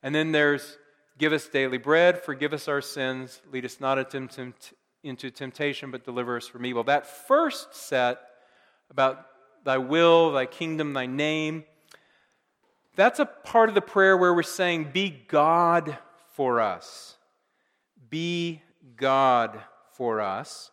And 0.01 0.15
then 0.15 0.31
there's 0.31 0.79
give 1.19 1.33
us 1.33 1.49
daily 1.49 1.77
bread, 1.77 2.23
forgive 2.23 2.53
us 2.53 2.69
our 2.69 2.81
sins, 2.81 3.43
lead 3.51 3.65
us 3.65 3.81
not 3.81 3.99
into 3.99 4.55
temptation, 5.03 5.91
but 5.91 6.05
deliver 6.05 6.37
us 6.37 6.47
from 6.47 6.67
evil. 6.67 6.85
That 6.85 7.07
first 7.07 7.75
set 7.75 8.21
about 8.91 9.27
thy 9.65 9.79
will, 9.79 10.33
thy 10.33 10.47
kingdom, 10.47 10.93
thy 10.93 11.07
name, 11.07 11.65
that's 12.97 13.19
a 13.19 13.27
part 13.27 13.69
of 13.69 13.75
the 13.75 13.81
prayer 13.81 14.17
where 14.17 14.35
we're 14.35 14.43
saying, 14.43 14.91
Be 14.93 15.11
God 15.29 15.97
for 16.35 16.61
us. 16.61 17.17
Be 18.09 18.63
God 18.97 19.61
for 19.93 20.21
us. 20.21 20.71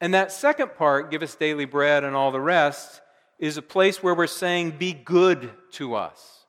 And 0.00 0.14
that 0.14 0.32
second 0.32 0.74
part, 0.74 1.10
give 1.10 1.22
us 1.22 1.34
daily 1.34 1.64
bread 1.64 2.04
and 2.04 2.16
all 2.16 2.32
the 2.32 2.40
rest, 2.40 3.00
is 3.38 3.56
a 3.56 3.62
place 3.62 4.02
where 4.02 4.14
we're 4.14 4.26
saying, 4.26 4.72
Be 4.72 4.92
good 4.92 5.50
to 5.72 5.94
us. 5.94 6.40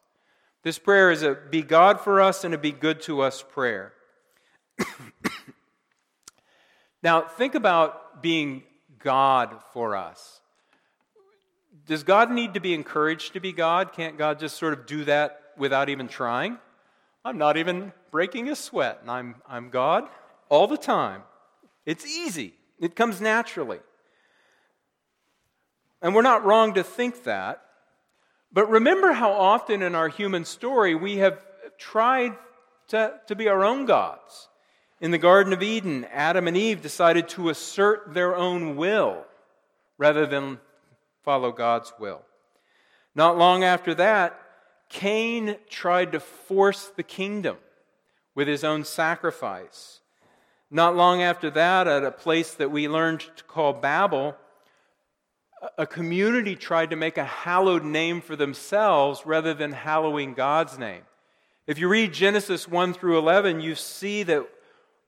This 0.63 0.77
prayer 0.77 1.11
is 1.11 1.23
a 1.23 1.37
be 1.49 1.61
God 1.61 1.99
for 1.99 2.21
us 2.21 2.43
and 2.43 2.53
a 2.53 2.57
be 2.57 2.71
good 2.71 3.01
to 3.01 3.21
us 3.21 3.43
prayer. 3.43 3.93
Now, 7.03 7.21
think 7.21 7.55
about 7.55 8.21
being 8.21 8.63
God 8.99 9.55
for 9.73 9.95
us. 9.95 10.41
Does 11.87 12.03
God 12.03 12.31
need 12.31 12.53
to 12.53 12.59
be 12.59 12.73
encouraged 12.73 13.33
to 13.33 13.39
be 13.39 13.51
God? 13.51 13.93
Can't 13.93 14.17
God 14.17 14.39
just 14.39 14.57
sort 14.57 14.73
of 14.73 14.85
do 14.85 15.03
that 15.05 15.41
without 15.57 15.89
even 15.89 16.07
trying? 16.07 16.57
I'm 17.25 17.37
not 17.37 17.57
even 17.57 17.91
breaking 18.11 18.49
a 18.49 18.55
sweat, 18.55 18.99
and 19.01 19.09
I'm, 19.09 19.35
I'm 19.47 19.69
God 19.69 20.07
all 20.49 20.67
the 20.67 20.77
time. 20.77 21.23
It's 21.85 22.05
easy, 22.05 22.53
it 22.79 22.95
comes 22.95 23.19
naturally. 23.19 23.79
And 26.01 26.15
we're 26.15 26.21
not 26.21 26.45
wrong 26.45 26.73
to 26.75 26.83
think 26.83 27.23
that. 27.23 27.61
But 28.51 28.69
remember 28.69 29.13
how 29.13 29.31
often 29.31 29.81
in 29.81 29.95
our 29.95 30.09
human 30.09 30.45
story 30.45 30.93
we 30.93 31.17
have 31.17 31.39
tried 31.77 32.35
to, 32.89 33.13
to 33.27 33.35
be 33.35 33.47
our 33.47 33.63
own 33.63 33.85
gods. 33.85 34.49
In 35.01 35.09
the 35.09 35.17
Garden 35.17 35.51
of 35.51 35.63
Eden, 35.63 36.05
Adam 36.11 36.47
and 36.47 36.55
Eve 36.55 36.83
decided 36.83 37.27
to 37.29 37.49
assert 37.49 38.13
their 38.13 38.35
own 38.35 38.75
will 38.75 39.25
rather 39.97 40.27
than 40.27 40.59
follow 41.23 41.51
God's 41.51 41.91
will. 41.99 42.21
Not 43.15 43.35
long 43.35 43.63
after 43.63 43.95
that, 43.95 44.39
Cain 44.89 45.55
tried 45.67 46.11
to 46.11 46.19
force 46.19 46.91
the 46.95 47.01
kingdom 47.01 47.57
with 48.35 48.47
his 48.47 48.63
own 48.63 48.83
sacrifice. 48.83 50.01
Not 50.69 50.95
long 50.95 51.23
after 51.23 51.49
that, 51.49 51.87
at 51.87 52.03
a 52.03 52.11
place 52.11 52.53
that 52.53 52.69
we 52.69 52.87
learned 52.87 53.21
to 53.37 53.43
call 53.45 53.73
Babel, 53.73 54.35
a 55.79 55.87
community 55.87 56.55
tried 56.55 56.91
to 56.91 56.95
make 56.95 57.17
a 57.17 57.25
hallowed 57.25 57.83
name 57.83 58.21
for 58.21 58.35
themselves 58.35 59.23
rather 59.25 59.55
than 59.55 59.71
hallowing 59.71 60.35
God's 60.35 60.77
name. 60.77 61.01
If 61.65 61.79
you 61.79 61.87
read 61.87 62.13
Genesis 62.13 62.67
1 62.67 62.93
through 62.93 63.17
11, 63.17 63.61
you 63.61 63.73
see 63.73 64.21
that 64.23 64.47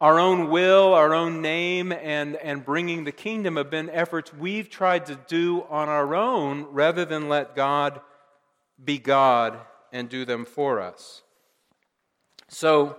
our 0.04 0.20
own 0.20 0.50
will, 0.50 0.94
our 0.94 1.14
own 1.14 1.42
name, 1.42 1.94
and, 1.94 2.36
and 2.36 2.66
bringing 2.66 3.06
the 3.06 3.12
kingdom 3.14 3.56
have 3.56 3.70
been 3.70 3.90
efforts 3.90 4.34
we've 4.34 4.70
tried 4.70 5.06
to 5.06 5.18
do 5.30 5.64
on 5.70 5.88
our 5.88 6.14
own 6.14 6.64
rather 6.72 7.06
than 7.06 7.30
let 7.30 7.56
God 7.56 8.02
be 8.84 8.98
God 8.98 9.58
and 9.94 10.10
do 10.10 10.26
them 10.26 10.44
for 10.44 10.82
us. 10.82 11.22
So, 12.50 12.98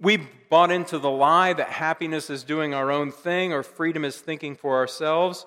we 0.00 0.18
bought 0.48 0.70
into 0.70 0.96
the 1.00 1.10
lie 1.10 1.52
that 1.54 1.70
happiness 1.70 2.30
is 2.30 2.44
doing 2.44 2.72
our 2.72 2.92
own 2.92 3.10
thing 3.10 3.52
or 3.52 3.64
freedom 3.64 4.04
is 4.04 4.16
thinking 4.16 4.54
for 4.54 4.76
ourselves 4.76 5.44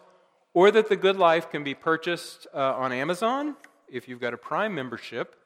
or 0.53 0.71
that 0.71 0.89
the 0.89 0.97
good 0.97 1.15
life 1.15 1.49
can 1.49 1.63
be 1.63 1.73
purchased 1.73 2.47
uh, 2.53 2.73
on 2.75 2.91
Amazon 2.91 3.55
if 3.87 4.09
you've 4.09 4.19
got 4.19 4.33
a 4.33 4.37
Prime 4.37 4.75
membership, 4.75 5.37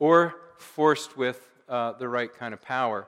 or 0.00 0.34
forced 0.58 1.16
with 1.16 1.48
uh, 1.68 1.92
the 1.92 2.08
right 2.08 2.34
kind 2.34 2.52
of 2.52 2.60
power. 2.60 3.06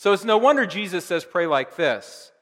So 0.00 0.14
it's 0.14 0.24
no 0.24 0.38
wonder 0.38 0.64
Jesus 0.64 1.04
says, 1.04 1.26
Pray 1.26 1.46
like 1.46 1.76
this. 1.76 2.32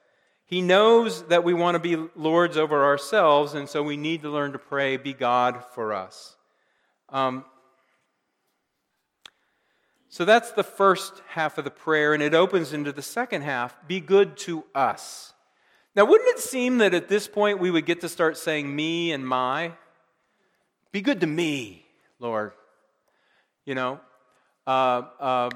He 0.45 0.61
knows 0.61 1.23
that 1.23 1.43
we 1.43 1.53
want 1.53 1.75
to 1.75 1.79
be 1.79 1.97
lords 2.15 2.55
over 2.55 2.85
ourselves, 2.85 3.53
and 3.53 3.67
so 3.67 3.83
we 3.83 3.97
need 3.97 4.21
to 4.21 4.29
learn 4.29 4.53
to 4.53 4.57
pray, 4.57 4.95
Be 4.95 5.11
God 5.11 5.61
for 5.73 5.91
us. 5.91 6.37
Um, 7.09 7.43
so 10.07 10.23
that's 10.23 10.53
the 10.53 10.63
first 10.63 11.21
half 11.27 11.57
of 11.57 11.65
the 11.65 11.69
prayer, 11.69 12.13
and 12.13 12.23
it 12.23 12.33
opens 12.33 12.71
into 12.71 12.93
the 12.93 13.01
second 13.01 13.41
half 13.41 13.75
Be 13.89 13.99
good 13.99 14.37
to 14.37 14.63
us. 14.73 15.33
Now, 15.97 16.05
wouldn't 16.05 16.29
it 16.29 16.39
seem 16.39 16.77
that 16.77 16.93
at 16.93 17.09
this 17.09 17.27
point 17.27 17.59
we 17.59 17.71
would 17.71 17.85
get 17.85 17.99
to 17.99 18.07
start 18.07 18.37
saying 18.37 18.73
me 18.73 19.11
and 19.11 19.27
my? 19.27 19.73
Be 20.93 21.01
good 21.01 21.19
to 21.19 21.27
me, 21.27 21.85
Lord. 22.19 22.53
You 23.65 23.75
know, 23.75 23.99
uh, 24.65 25.01
uh, 25.19 25.49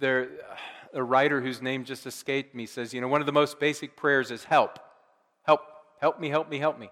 there, 0.00 0.28
a 0.92 1.02
writer 1.02 1.40
whose 1.40 1.62
name 1.62 1.84
just 1.84 2.06
escaped 2.06 2.54
me 2.54 2.66
says, 2.66 2.92
you 2.92 3.00
know, 3.00 3.06
one 3.06 3.20
of 3.20 3.26
the 3.26 3.32
most 3.32 3.60
basic 3.60 3.96
prayers 3.96 4.32
is 4.32 4.42
help. 4.42 4.80
Help, 5.44 5.62
help 6.00 6.18
me, 6.18 6.28
help 6.28 6.50
me, 6.50 6.58
help 6.58 6.78
me. 6.78 6.90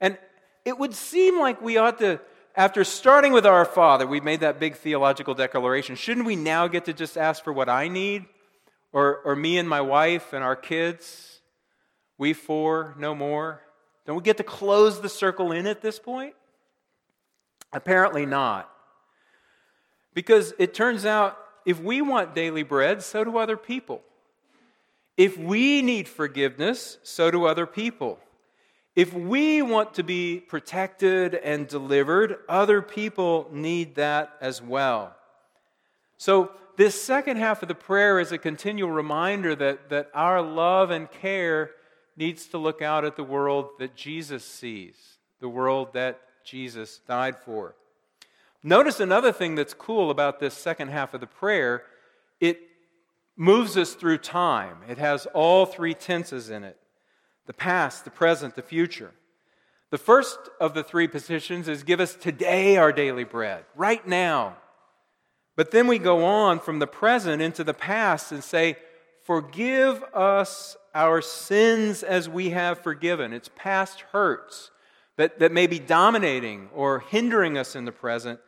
And 0.00 0.16
it 0.64 0.78
would 0.78 0.94
seem 0.94 1.40
like 1.40 1.60
we 1.60 1.78
ought 1.78 1.98
to, 1.98 2.20
after 2.54 2.84
starting 2.84 3.32
with 3.32 3.44
our 3.44 3.64
Father, 3.64 4.06
we 4.06 4.20
made 4.20 4.40
that 4.40 4.60
big 4.60 4.76
theological 4.76 5.34
declaration. 5.34 5.96
Shouldn't 5.96 6.26
we 6.26 6.36
now 6.36 6.68
get 6.68 6.84
to 6.84 6.92
just 6.92 7.16
ask 7.16 7.42
for 7.42 7.52
what 7.52 7.68
I 7.68 7.88
need? 7.88 8.26
Or, 8.92 9.18
or 9.18 9.36
me 9.36 9.58
and 9.58 9.68
my 9.68 9.80
wife 9.80 10.32
and 10.32 10.42
our 10.42 10.56
kids, 10.56 11.40
we 12.16 12.32
four, 12.32 12.94
no 12.98 13.14
more? 13.14 13.60
Don't 14.06 14.16
we 14.16 14.22
get 14.22 14.38
to 14.38 14.44
close 14.44 15.00
the 15.00 15.08
circle 15.08 15.52
in 15.52 15.66
at 15.66 15.82
this 15.82 15.98
point? 15.98 16.34
Apparently 17.72 18.24
not. 18.24 18.70
Because 20.14 20.54
it 20.58 20.72
turns 20.72 21.04
out 21.04 21.38
if 21.68 21.78
we 21.82 22.00
want 22.00 22.34
daily 22.34 22.62
bread, 22.62 23.02
so 23.02 23.24
do 23.24 23.36
other 23.36 23.58
people. 23.58 24.00
If 25.18 25.36
we 25.36 25.82
need 25.82 26.08
forgiveness, 26.08 26.96
so 27.02 27.30
do 27.30 27.44
other 27.44 27.66
people. 27.66 28.18
If 28.96 29.12
we 29.12 29.60
want 29.60 29.92
to 29.94 30.02
be 30.02 30.40
protected 30.40 31.34
and 31.34 31.68
delivered, 31.68 32.38
other 32.48 32.80
people 32.80 33.50
need 33.52 33.96
that 33.96 34.32
as 34.40 34.62
well. 34.62 35.14
So 36.16 36.52
this 36.78 36.98
second 36.98 37.36
half 37.36 37.60
of 37.60 37.68
the 37.68 37.74
prayer 37.74 38.18
is 38.18 38.32
a 38.32 38.38
continual 38.38 38.90
reminder 38.90 39.54
that, 39.54 39.90
that 39.90 40.10
our 40.14 40.40
love 40.40 40.90
and 40.90 41.10
care 41.10 41.72
needs 42.16 42.46
to 42.46 42.56
look 42.56 42.80
out 42.80 43.04
at 43.04 43.16
the 43.16 43.24
world 43.24 43.68
that 43.78 43.94
Jesus 43.94 44.42
sees, 44.42 44.96
the 45.38 45.50
world 45.50 45.92
that 45.92 46.18
Jesus 46.46 47.02
died 47.06 47.36
for. 47.44 47.74
Notice 48.62 49.00
another 49.00 49.32
thing 49.32 49.54
that's 49.54 49.74
cool 49.74 50.10
about 50.10 50.40
this 50.40 50.54
second 50.54 50.88
half 50.88 51.14
of 51.14 51.20
the 51.20 51.26
prayer 51.26 51.84
it 52.40 52.60
moves 53.36 53.76
us 53.76 53.94
through 53.94 54.18
time. 54.18 54.78
It 54.88 54.98
has 54.98 55.26
all 55.26 55.66
three 55.66 55.94
tenses 55.94 56.50
in 56.50 56.64
it 56.64 56.76
the 57.46 57.54
past, 57.54 58.04
the 58.04 58.10
present, 58.10 58.56
the 58.56 58.62
future. 58.62 59.12
The 59.90 59.98
first 59.98 60.38
of 60.60 60.74
the 60.74 60.84
three 60.84 61.08
positions 61.08 61.66
is 61.66 61.82
give 61.82 61.98
us 61.98 62.14
today 62.14 62.76
our 62.76 62.92
daily 62.92 63.24
bread, 63.24 63.64
right 63.74 64.06
now. 64.06 64.58
But 65.56 65.70
then 65.70 65.86
we 65.86 65.98
go 65.98 66.26
on 66.26 66.60
from 66.60 66.78
the 66.78 66.86
present 66.86 67.40
into 67.40 67.64
the 67.64 67.74
past 67.74 68.32
and 68.32 68.44
say, 68.44 68.76
Forgive 69.24 70.02
us 70.14 70.76
our 70.94 71.20
sins 71.20 72.02
as 72.02 72.28
we 72.28 72.50
have 72.50 72.78
forgiven. 72.78 73.32
It's 73.32 73.50
past 73.56 74.00
hurts 74.12 74.70
that, 75.16 75.38
that 75.38 75.52
may 75.52 75.66
be 75.66 75.78
dominating 75.78 76.70
or 76.74 77.00
hindering 77.00 77.58
us 77.58 77.76
in 77.76 77.84
the 77.84 77.92
present. 77.92 78.40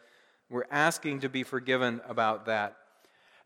We're 0.50 0.64
asking 0.70 1.20
to 1.20 1.28
be 1.28 1.44
forgiven 1.44 2.00
about 2.08 2.46
that. 2.46 2.76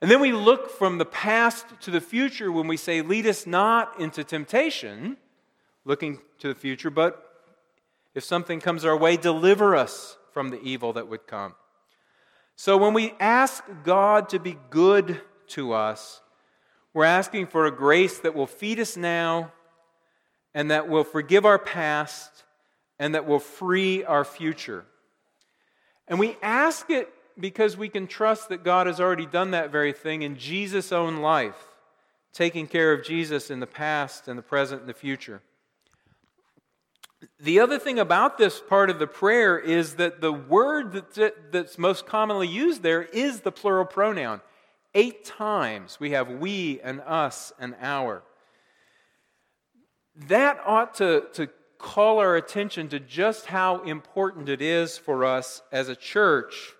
And 0.00 0.10
then 0.10 0.20
we 0.20 0.32
look 0.32 0.70
from 0.70 0.98
the 0.98 1.04
past 1.04 1.66
to 1.82 1.90
the 1.90 2.00
future 2.00 2.50
when 2.50 2.66
we 2.66 2.78
say, 2.78 3.02
Lead 3.02 3.26
us 3.26 3.46
not 3.46 4.00
into 4.00 4.24
temptation, 4.24 5.18
looking 5.84 6.20
to 6.38 6.48
the 6.48 6.54
future, 6.54 6.90
but 6.90 7.20
if 8.14 8.24
something 8.24 8.58
comes 8.58 8.84
our 8.84 8.96
way, 8.96 9.16
deliver 9.16 9.76
us 9.76 10.16
from 10.32 10.48
the 10.48 10.60
evil 10.62 10.94
that 10.94 11.08
would 11.08 11.26
come. 11.26 11.54
So 12.56 12.76
when 12.76 12.94
we 12.94 13.12
ask 13.20 13.64
God 13.82 14.28
to 14.30 14.38
be 14.38 14.56
good 14.70 15.20
to 15.48 15.72
us, 15.72 16.22
we're 16.94 17.04
asking 17.04 17.48
for 17.48 17.66
a 17.66 17.70
grace 17.70 18.18
that 18.20 18.34
will 18.34 18.46
feed 18.46 18.78
us 18.78 18.96
now 18.96 19.52
and 20.54 20.70
that 20.70 20.88
will 20.88 21.04
forgive 21.04 21.44
our 21.44 21.58
past 21.58 22.44
and 22.98 23.14
that 23.14 23.26
will 23.26 23.40
free 23.40 24.04
our 24.04 24.24
future. 24.24 24.86
And 26.08 26.18
we 26.18 26.36
ask 26.42 26.90
it 26.90 27.12
because 27.38 27.76
we 27.76 27.88
can 27.88 28.06
trust 28.06 28.48
that 28.48 28.62
God 28.62 28.86
has 28.86 29.00
already 29.00 29.26
done 29.26 29.52
that 29.52 29.72
very 29.72 29.92
thing 29.92 30.22
in 30.22 30.36
Jesus' 30.36 30.92
own 30.92 31.18
life, 31.18 31.68
taking 32.32 32.66
care 32.66 32.92
of 32.92 33.04
Jesus 33.04 33.50
in 33.50 33.60
the 33.60 33.66
past 33.66 34.28
and 34.28 34.38
the 34.38 34.42
present 34.42 34.82
and 34.82 34.88
the 34.88 34.94
future. 34.94 35.42
The 37.40 37.60
other 37.60 37.78
thing 37.78 37.98
about 37.98 38.38
this 38.38 38.60
part 38.60 38.90
of 38.90 38.98
the 38.98 39.06
prayer 39.06 39.58
is 39.58 39.94
that 39.94 40.20
the 40.20 40.32
word 40.32 41.04
that's 41.50 41.78
most 41.78 42.06
commonly 42.06 42.48
used 42.48 42.82
there 42.82 43.02
is 43.02 43.40
the 43.40 43.52
plural 43.52 43.86
pronoun. 43.86 44.40
Eight 44.94 45.24
times 45.24 45.98
we 45.98 46.10
have 46.10 46.28
we 46.28 46.80
and 46.82 47.00
us 47.00 47.52
and 47.58 47.74
our. 47.80 48.22
That 50.28 50.60
ought 50.64 50.94
to, 50.96 51.24
to 51.32 51.48
call 51.84 52.18
our 52.18 52.34
attention 52.34 52.88
to 52.88 52.98
just 52.98 53.44
how 53.44 53.82
important 53.82 54.48
it 54.48 54.62
is 54.62 54.96
for 54.96 55.22
us 55.22 55.60
as 55.70 55.90
a 55.90 55.94
church 55.94 56.72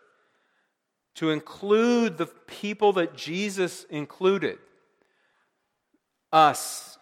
to 1.17 1.31
include 1.31 2.17
the 2.17 2.27
people 2.27 2.95
that 2.95 3.15
Jesus 3.15 3.85
included, 3.91 4.59
us, 6.33 6.99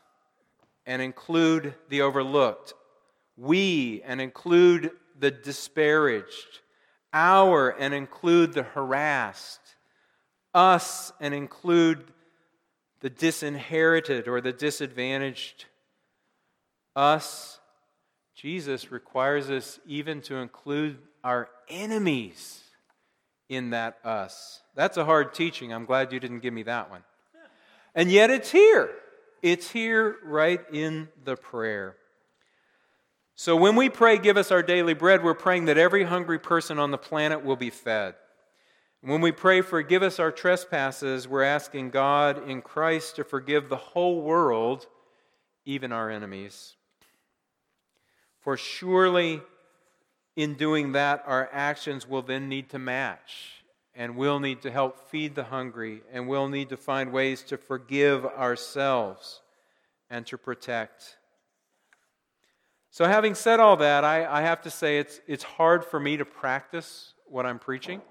and 0.84 1.00
include 1.00 1.74
the 1.90 2.02
overlooked, 2.02 2.74
we, 3.36 4.02
and 4.04 4.20
include 4.20 4.90
the 5.16 5.30
disparaged, 5.30 6.58
our, 7.12 7.70
and 7.70 7.94
include 7.94 8.52
the 8.52 8.64
harassed, 8.64 9.60
us, 10.52 11.12
and 11.20 11.32
include 11.32 12.02
the 12.98 13.10
disinherited 13.10 14.26
or 14.26 14.40
the 14.40 14.52
disadvantaged, 14.52 15.66
us. 16.96 17.60
Jesus 18.42 18.90
requires 18.90 19.50
us 19.50 19.78
even 19.86 20.20
to 20.22 20.34
include 20.34 20.98
our 21.22 21.48
enemies 21.68 22.64
in 23.48 23.70
that 23.70 23.98
us. 24.04 24.62
That's 24.74 24.96
a 24.96 25.04
hard 25.04 25.32
teaching. 25.32 25.72
I'm 25.72 25.84
glad 25.84 26.12
you 26.12 26.18
didn't 26.18 26.40
give 26.40 26.52
me 26.52 26.64
that 26.64 26.90
one. 26.90 27.04
And 27.94 28.10
yet 28.10 28.30
it's 28.30 28.50
here. 28.50 28.90
It's 29.42 29.70
here 29.70 30.16
right 30.24 30.60
in 30.72 31.08
the 31.24 31.36
prayer. 31.36 31.94
So 33.36 33.54
when 33.54 33.76
we 33.76 33.88
pray, 33.88 34.18
give 34.18 34.36
us 34.36 34.50
our 34.50 34.62
daily 34.62 34.94
bread, 34.94 35.22
we're 35.22 35.34
praying 35.34 35.66
that 35.66 35.78
every 35.78 36.02
hungry 36.02 36.40
person 36.40 36.80
on 36.80 36.90
the 36.90 36.98
planet 36.98 37.44
will 37.44 37.54
be 37.54 37.70
fed. 37.70 38.16
When 39.02 39.20
we 39.20 39.30
pray, 39.30 39.60
forgive 39.60 40.02
us 40.02 40.18
our 40.18 40.32
trespasses, 40.32 41.28
we're 41.28 41.44
asking 41.44 41.90
God 41.90 42.48
in 42.50 42.60
Christ 42.60 43.14
to 43.16 43.24
forgive 43.24 43.68
the 43.68 43.76
whole 43.76 44.20
world, 44.20 44.88
even 45.64 45.92
our 45.92 46.10
enemies. 46.10 46.74
For 48.42 48.56
surely 48.56 49.40
in 50.36 50.54
doing 50.54 50.92
that, 50.92 51.22
our 51.26 51.48
actions 51.52 52.08
will 52.08 52.22
then 52.22 52.48
need 52.48 52.70
to 52.70 52.78
match. 52.78 53.64
And 53.94 54.16
we'll 54.16 54.40
need 54.40 54.62
to 54.62 54.70
help 54.70 55.10
feed 55.10 55.34
the 55.34 55.44
hungry. 55.44 56.02
And 56.12 56.26
we'll 56.26 56.48
need 56.48 56.70
to 56.70 56.76
find 56.76 57.12
ways 57.12 57.42
to 57.44 57.56
forgive 57.56 58.24
ourselves 58.24 59.40
and 60.10 60.26
to 60.26 60.38
protect. 60.38 61.16
So, 62.90 63.06
having 63.06 63.34
said 63.34 63.60
all 63.60 63.76
that, 63.78 64.04
I, 64.04 64.26
I 64.26 64.42
have 64.42 64.62
to 64.62 64.70
say 64.70 64.98
it's, 64.98 65.20
it's 65.26 65.42
hard 65.42 65.84
for 65.84 65.98
me 65.98 66.18
to 66.18 66.24
practice 66.24 67.14
what 67.26 67.46
I'm 67.46 67.58
preaching. 67.58 68.02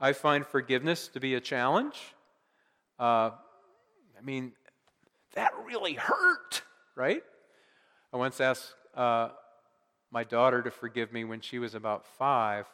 I 0.00 0.14
find 0.14 0.46
forgiveness 0.46 1.08
to 1.08 1.20
be 1.20 1.34
a 1.34 1.40
challenge. 1.40 1.96
Uh, 2.98 3.32
I 4.18 4.22
mean, 4.22 4.52
that 5.34 5.52
really 5.66 5.94
hurt, 5.94 6.62
right? 6.94 7.22
I 8.12 8.16
once 8.16 8.40
asked 8.40 8.74
uh, 8.94 9.28
my 10.10 10.24
daughter 10.24 10.62
to 10.62 10.70
forgive 10.70 11.12
me 11.12 11.24
when 11.24 11.40
she 11.40 11.58
was 11.58 11.74
about 11.74 12.06
five 12.06 12.66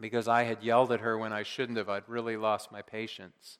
because 0.00 0.28
I 0.28 0.44
had 0.44 0.62
yelled 0.62 0.92
at 0.92 1.00
her 1.00 1.18
when 1.18 1.32
I 1.32 1.42
shouldn't 1.42 1.78
have. 1.78 1.88
I'd 1.88 2.08
really 2.08 2.36
lost 2.36 2.70
my 2.70 2.82
patience. 2.82 3.58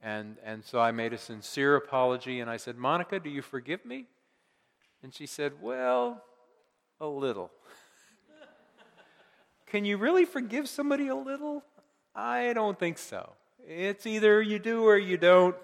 And, 0.00 0.36
and 0.44 0.64
so 0.64 0.80
I 0.80 0.92
made 0.92 1.12
a 1.12 1.18
sincere 1.18 1.76
apology 1.76 2.40
and 2.40 2.48
I 2.48 2.56
said, 2.56 2.76
Monica, 2.76 3.20
do 3.20 3.28
you 3.28 3.42
forgive 3.42 3.84
me? 3.84 4.06
And 5.02 5.14
she 5.14 5.26
said, 5.26 5.54
Well, 5.60 6.22
a 7.00 7.06
little. 7.06 7.50
Can 9.66 9.84
you 9.84 9.96
really 9.96 10.24
forgive 10.24 10.68
somebody 10.68 11.08
a 11.08 11.14
little? 11.14 11.64
I 12.14 12.52
don't 12.52 12.78
think 12.78 12.98
so. 12.98 13.32
It's 13.66 14.06
either 14.06 14.40
you 14.42 14.58
do 14.58 14.84
or 14.84 14.96
you 14.96 15.16
don't. 15.16 15.56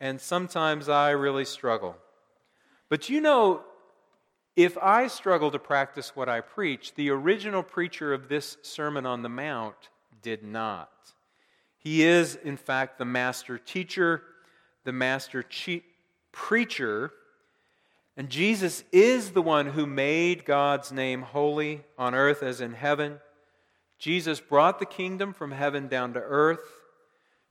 And 0.00 0.20
sometimes 0.20 0.88
I 0.88 1.10
really 1.10 1.44
struggle. 1.44 1.96
But 2.88 3.08
you 3.08 3.20
know, 3.20 3.62
if 4.56 4.76
I 4.78 5.06
struggle 5.06 5.50
to 5.50 5.58
practice 5.58 6.14
what 6.14 6.28
I 6.28 6.40
preach, 6.40 6.94
the 6.94 7.10
original 7.10 7.62
preacher 7.62 8.12
of 8.12 8.28
this 8.28 8.56
Sermon 8.62 9.06
on 9.06 9.22
the 9.22 9.28
Mount 9.28 9.88
did 10.22 10.42
not. 10.42 10.90
He 11.78 12.02
is, 12.02 12.36
in 12.36 12.56
fact, 12.56 12.98
the 12.98 13.04
master 13.04 13.58
teacher, 13.58 14.22
the 14.84 14.92
master 14.92 15.44
preacher, 16.32 17.12
and 18.16 18.28
Jesus 18.28 18.84
is 18.92 19.30
the 19.30 19.40
one 19.40 19.66
who 19.66 19.86
made 19.86 20.44
God's 20.44 20.92
name 20.92 21.22
holy 21.22 21.84
on 21.96 22.14
earth 22.14 22.42
as 22.42 22.60
in 22.60 22.74
heaven. 22.74 23.18
Jesus 23.98 24.40
brought 24.40 24.78
the 24.78 24.86
kingdom 24.86 25.32
from 25.32 25.52
heaven 25.52 25.88
down 25.88 26.12
to 26.14 26.20
earth. 26.20 26.60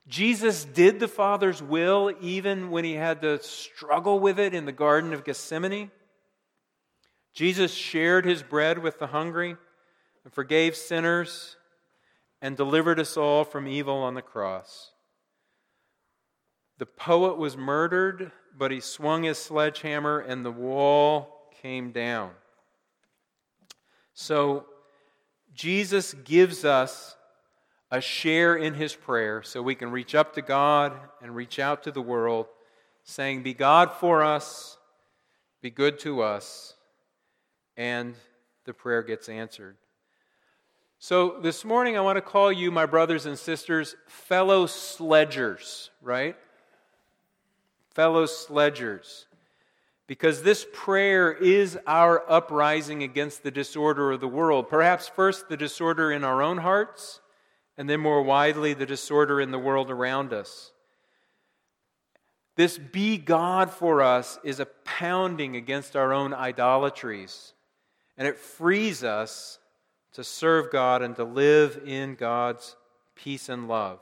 Jesus 0.08 0.66
did 0.66 1.00
the 1.00 1.08
Father's 1.08 1.62
will 1.62 2.12
even 2.22 2.72
when 2.72 2.84
he 2.84 2.94
had 2.94 3.22
to 3.22 3.42
struggle 3.42 4.20
with 4.20 4.40
it 4.40 4.54
in 4.54 4.66
the 4.66 4.72
Garden 4.72 5.14
of 5.14 5.24
Gethsemane. 5.24 5.92
Jesus 7.34 7.74
shared 7.74 8.26
his 8.26 8.44
bread 8.44 8.80
with 8.80 9.00
the 9.00 9.08
hungry 9.08 9.56
and 10.24 10.34
forgave 10.34 10.76
sinners 10.76 11.58
and 12.42 12.58
delivered 12.58 13.00
us 13.00 13.18
all 13.18 13.44
from 13.44 13.68
evil 13.68 13.98
on 13.98 14.13
the 14.13 14.22
cross. 14.22 14.92
The 16.78 16.86
poet 16.86 17.38
was 17.38 17.58
murdered, 17.58 18.32
but 18.58 18.72
he 18.72 18.80
swung 18.80 19.24
his 19.24 19.38
sledgehammer 19.38 20.20
and 20.20 20.46
the 20.46 20.52
wall 20.52 21.50
came 21.62 21.92
down. 21.92 22.32
So, 24.13 24.65
Jesus 25.54 26.13
gives 26.13 26.63
us 26.63 27.15
a 27.92 28.00
share 28.00 28.56
in 28.56 28.76
his 28.76 28.96
prayer 28.96 29.42
so 29.44 29.62
we 29.62 29.76
can 29.76 29.92
reach 29.92 30.13
up 30.13 30.34
to 30.36 30.42
God 30.42 30.94
and 31.22 31.36
reach 31.36 31.60
out 31.60 31.84
to 31.84 31.92
the 31.92 32.02
world, 32.02 32.46
saying, 33.04 33.44
Be 33.44 33.54
God 33.54 33.92
for 33.92 34.24
us, 34.24 34.78
be 35.62 35.70
good 35.70 36.00
to 36.00 36.22
us 36.22 36.76
and 37.80 38.13
the 38.65 38.74
prayer 38.74 39.02
gets 39.02 39.30
answered. 39.30 39.78
So 41.00 41.39
this 41.39 41.63
morning, 41.63 41.98
I 41.98 42.02
want 42.02 42.18
to 42.18 42.22
call 42.22 42.52
you, 42.52 42.72
my 42.72 42.86
brothers 42.86 43.26
and 43.26 43.39
sisters, 43.39 43.96
fellow 44.06 44.65
sledgers, 44.65 45.89
right? 46.02 46.36
Fellow 47.92 48.26
sledgers. 48.26 49.28
Because 50.08 50.44
this 50.44 50.68
prayer 50.74 51.32
is 51.32 51.80
our 51.88 52.30
uprising 52.30 53.02
against 53.02 53.44
the 53.44 53.52
disorder 53.52 54.12
of 54.12 54.20
the 54.20 54.28
world. 54.28 54.68
Perhaps 54.68 55.08
first 55.08 55.48
the 55.48 55.56
disorder 55.56 56.12
in 56.12 56.26
our 56.26 56.42
own 56.42 56.58
hearts, 56.58 57.22
and 57.78 57.89
then 57.89 58.02
more 58.02 58.22
widely 58.22 58.74
the 58.74 58.86
disorder 58.86 59.39
in 59.39 59.52
the 59.52 59.60
world 59.60 59.89
around 59.89 60.34
us. 60.34 60.74
This 62.58 62.78
be 62.78 63.18
God 63.18 63.72
for 63.72 64.02
us 64.02 64.38
is 64.44 64.60
a 64.60 64.65
pounding 64.65 65.56
against 65.56 65.96
our 65.96 66.12
own 66.12 66.34
idolatries 66.34 67.54
and 68.19 68.27
it 68.27 68.38
frees 68.38 69.01
us 69.01 69.60
to 70.12 70.25
serve 70.25 70.71
God 70.71 71.01
and 71.01 71.15
to 71.15 71.23
live 71.23 71.82
in 71.86 72.15
God's 72.15 72.75
peace 73.15 73.47
and 73.47 73.69
love. 73.69 73.99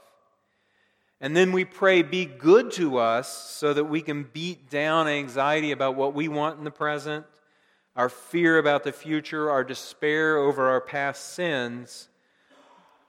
And 1.22 1.38
then 1.38 1.52
we 1.52 1.66
pray, 1.66 2.02
be 2.02 2.26
good 2.26 2.72
to 2.72 2.98
us 2.98 3.32
so 3.32 3.74
that 3.74 3.86
we 3.86 4.02
can 4.02 4.24
beat 4.24 4.72
down 4.72 5.08
anxiety 5.08 5.72
about 5.72 5.96
what 5.96 6.16
we 6.16 6.28
want 6.28 6.58
in 6.58 6.64
the 6.64 6.72
present, 6.72 7.26
our 7.96 8.10
fear 8.10 8.58
about 8.58 8.84
the 8.84 8.92
future, 8.92 9.52
our 9.52 9.64
despair 9.64 10.38
over 10.38 10.68
our 10.68 10.82
past 10.82 11.34
sins. 11.34 12.10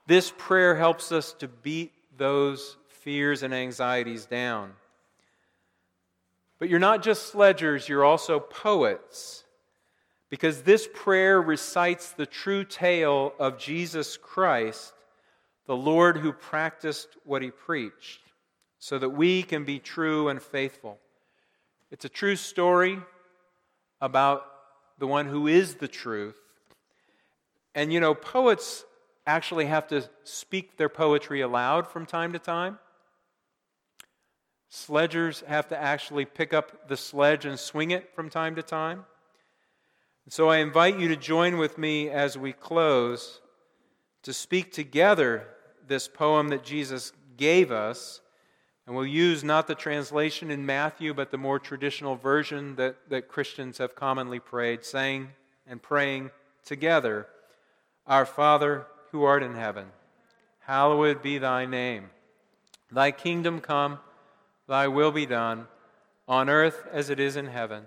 This 0.06 0.32
prayer 0.36 0.76
helps 0.76 1.10
us 1.10 1.32
to 1.34 1.48
beat 1.48 1.92
those 2.18 2.76
fears 2.88 3.42
and 3.42 3.54
anxieties 3.54 4.26
down. 4.26 4.72
But 6.58 6.68
you're 6.68 6.78
not 6.78 7.02
just 7.02 7.28
sledgers, 7.28 7.88
you're 7.88 8.04
also 8.04 8.40
poets 8.40 9.44
because 10.31 10.62
this 10.62 10.89
prayer 10.93 11.41
recites 11.41 12.12
the 12.12 12.26
true 12.26 12.64
tale 12.64 13.33
of 13.39 13.59
Jesus 13.59 14.16
Christ, 14.16 14.93
the 15.66 15.76
Lord 15.76 16.18
who 16.18 16.33
practiced 16.33 17.09
what 17.24 17.43
he 17.43 17.51
preached, 17.51 18.20
so 18.79 18.99
that 18.99 19.11
we 19.11 19.43
can 19.43 19.64
be 19.64 19.79
true 19.79 20.29
and 20.29 20.41
faithful. 20.41 20.99
It's 21.91 22.05
a 22.05 22.11
true 22.11 22.37
story 22.37 22.99
about 24.01 24.45
the 24.99 25.07
one 25.07 25.26
who 25.26 25.47
is 25.47 25.76
the 25.76 25.89
truth. 25.89 26.39
And 27.74 27.93
you 27.93 28.01
know, 28.01 28.14
poets 28.14 28.85
actually 29.26 29.66
have 29.66 29.87
to 29.89 30.09
speak 30.24 30.76
their 30.76 30.89
poetry 30.89 31.41
aloud 31.41 31.87
from 31.87 32.07
time 32.07 32.33
to 32.33 32.39
time. 32.39 32.79
Sledgers 34.68 35.43
have 35.47 35.68
to 35.68 35.79
actually 35.79 36.24
pick 36.26 36.53
up 36.53 36.89
the 36.89 36.97
sledge 36.97 37.47
and 37.47 37.59
swing 37.59 37.91
it 37.91 38.14
from 38.14 38.29
time 38.29 38.55
to 38.57 38.62
time. 38.62 39.05
So 40.31 40.51
I 40.51 40.59
invite 40.59 40.99
you 40.99 41.09
to 41.09 41.16
join 41.16 41.57
with 41.57 41.79
me 41.79 42.11
as 42.11 42.37
we 42.37 42.53
close 42.53 43.41
to 44.22 44.35
speak 44.35 44.72
together 44.72 45.49
this 45.87 46.07
poem 46.07 46.49
that 46.49 46.62
Jesus 46.62 47.12
gave 47.39 47.72
us. 47.72 48.20
And 48.87 48.95
we'll 48.95 49.07
use 49.07 49.43
not 49.43 49.66
the 49.66 49.74
translation 49.74 50.51
in 50.51 50.66
Matthew, 50.66 51.14
but 51.14 51.31
the 51.31 51.39
more 51.39 51.59
traditional 51.59 52.14
version 52.14 52.76
that, 52.76 52.97
that 53.09 53.29
Christians 53.29 53.79
have 53.79 53.95
commonly 53.95 54.39
prayed, 54.39 54.85
saying 54.85 55.31
and 55.66 55.81
praying 55.81 56.31
together 56.62 57.26
Our 58.07 58.26
Father 58.26 58.87
who 59.12 59.24
art 59.24 59.43
in 59.43 59.55
heaven, 59.55 59.87
hallowed 60.61 61.22
be 61.22 61.39
thy 61.39 61.64
name. 61.64 62.11
Thy 62.93 63.12
kingdom 63.12 63.61
come, 63.61 63.99
thy 64.66 64.89
will 64.89 65.11
be 65.11 65.24
done, 65.24 65.68
on 66.26 66.51
earth 66.51 66.87
as 66.93 67.09
it 67.09 67.18
is 67.18 67.35
in 67.37 67.47
heaven. 67.47 67.87